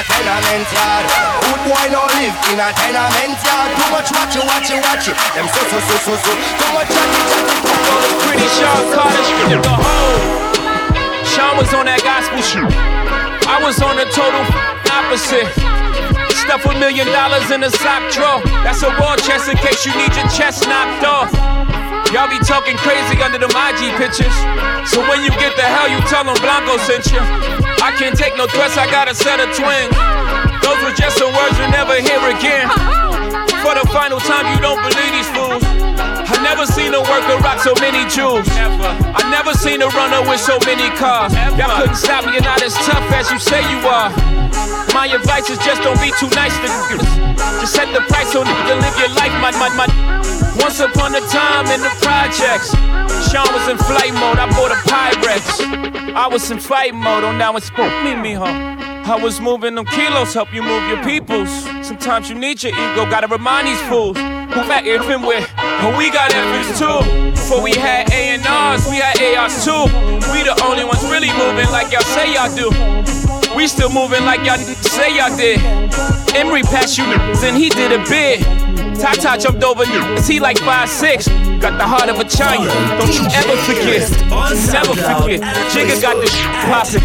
[0.00, 1.04] A tenement yard.
[1.44, 3.68] Good boy no live in a tenement yard.
[3.76, 5.14] Too much watch you, watch you, watch you.
[5.36, 6.32] Them so so so so so.
[6.32, 7.56] Too much chatty chatty.
[8.24, 10.40] Pretty Sean Carter, strip the hoe.
[11.28, 12.64] Sean was on that gospel shit.
[13.44, 14.40] I was on the total
[14.88, 15.48] opposite.
[16.48, 18.40] Stuff a million dollars in a sock drawer.
[18.64, 21.28] That's a war chest in case you need your chest knocked off.
[22.08, 24.34] Y'all be talking crazy under the IG pictures.
[24.88, 27.69] So when you get the hell, you tell them Blanco sent you.
[27.80, 29.92] I can't take no threats, I got a set of twins.
[30.60, 32.68] Those were just some words you'll never hear again.
[33.64, 35.64] For the final time, you don't believe these fools.
[35.64, 38.44] I never seen a worker rock so many jewels.
[38.48, 41.32] I never seen a runner with so many cars.
[41.56, 44.12] Y'all couldn't stop me, you're not as tough as you say you are.
[44.92, 47.08] My advice is just don't be too nice to niggas.
[47.60, 49.88] Just set the price so nigga live your life, my, my, my.
[50.60, 52.74] Once upon a time in the projects,
[53.30, 54.38] Sean was in flight mode.
[54.38, 56.14] I bought a Pyrex.
[56.14, 57.22] I was in fight mode.
[57.22, 58.80] Oh, now it's spook me, huh?
[59.06, 61.50] I was moving them kilos, help you move your peoples.
[61.86, 65.48] Sometimes you need your ego, gotta remind these fools who back if and with.
[65.56, 67.30] But we got efforts too.
[67.30, 69.84] Before we had A&Rs, we had ARs too.
[70.32, 72.70] We the only ones really moving like y'all say y'all do.
[73.54, 75.60] We still moving like y'all say y'all did.
[76.34, 78.69] Emery passed you and he did a bid.
[78.98, 80.00] Tata jumped over you.
[80.16, 81.28] Is He like five six.
[81.60, 82.72] Got the heart of a giant.
[82.98, 84.08] Don't you ever forget.
[84.72, 85.40] Never forget.
[85.72, 86.28] Jigga got the
[86.64, 87.04] poppin'.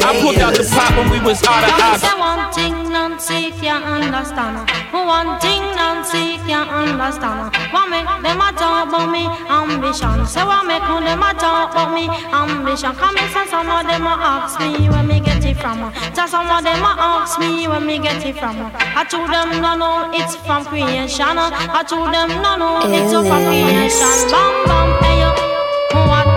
[0.00, 2.18] I pulled out the pot when we was out of option.
[2.18, 4.64] One thing Nancy can't understand.
[4.92, 7.52] One thing Nancy can't understand.
[7.70, 10.26] Why make them a talk about me ambition?
[10.26, 12.92] Say why make all them a talk about me ambition?
[12.96, 15.92] Come and say some of them a ask me where me get it from.
[16.16, 18.56] Just some of them a ask me where me get it from.
[18.96, 21.38] I told them no no, it's from creation ocean.
[21.38, 24.30] I told them no no, it's a fascination.
[24.30, 25.30] Bam bam, hey yo,
[26.08, 26.31] what?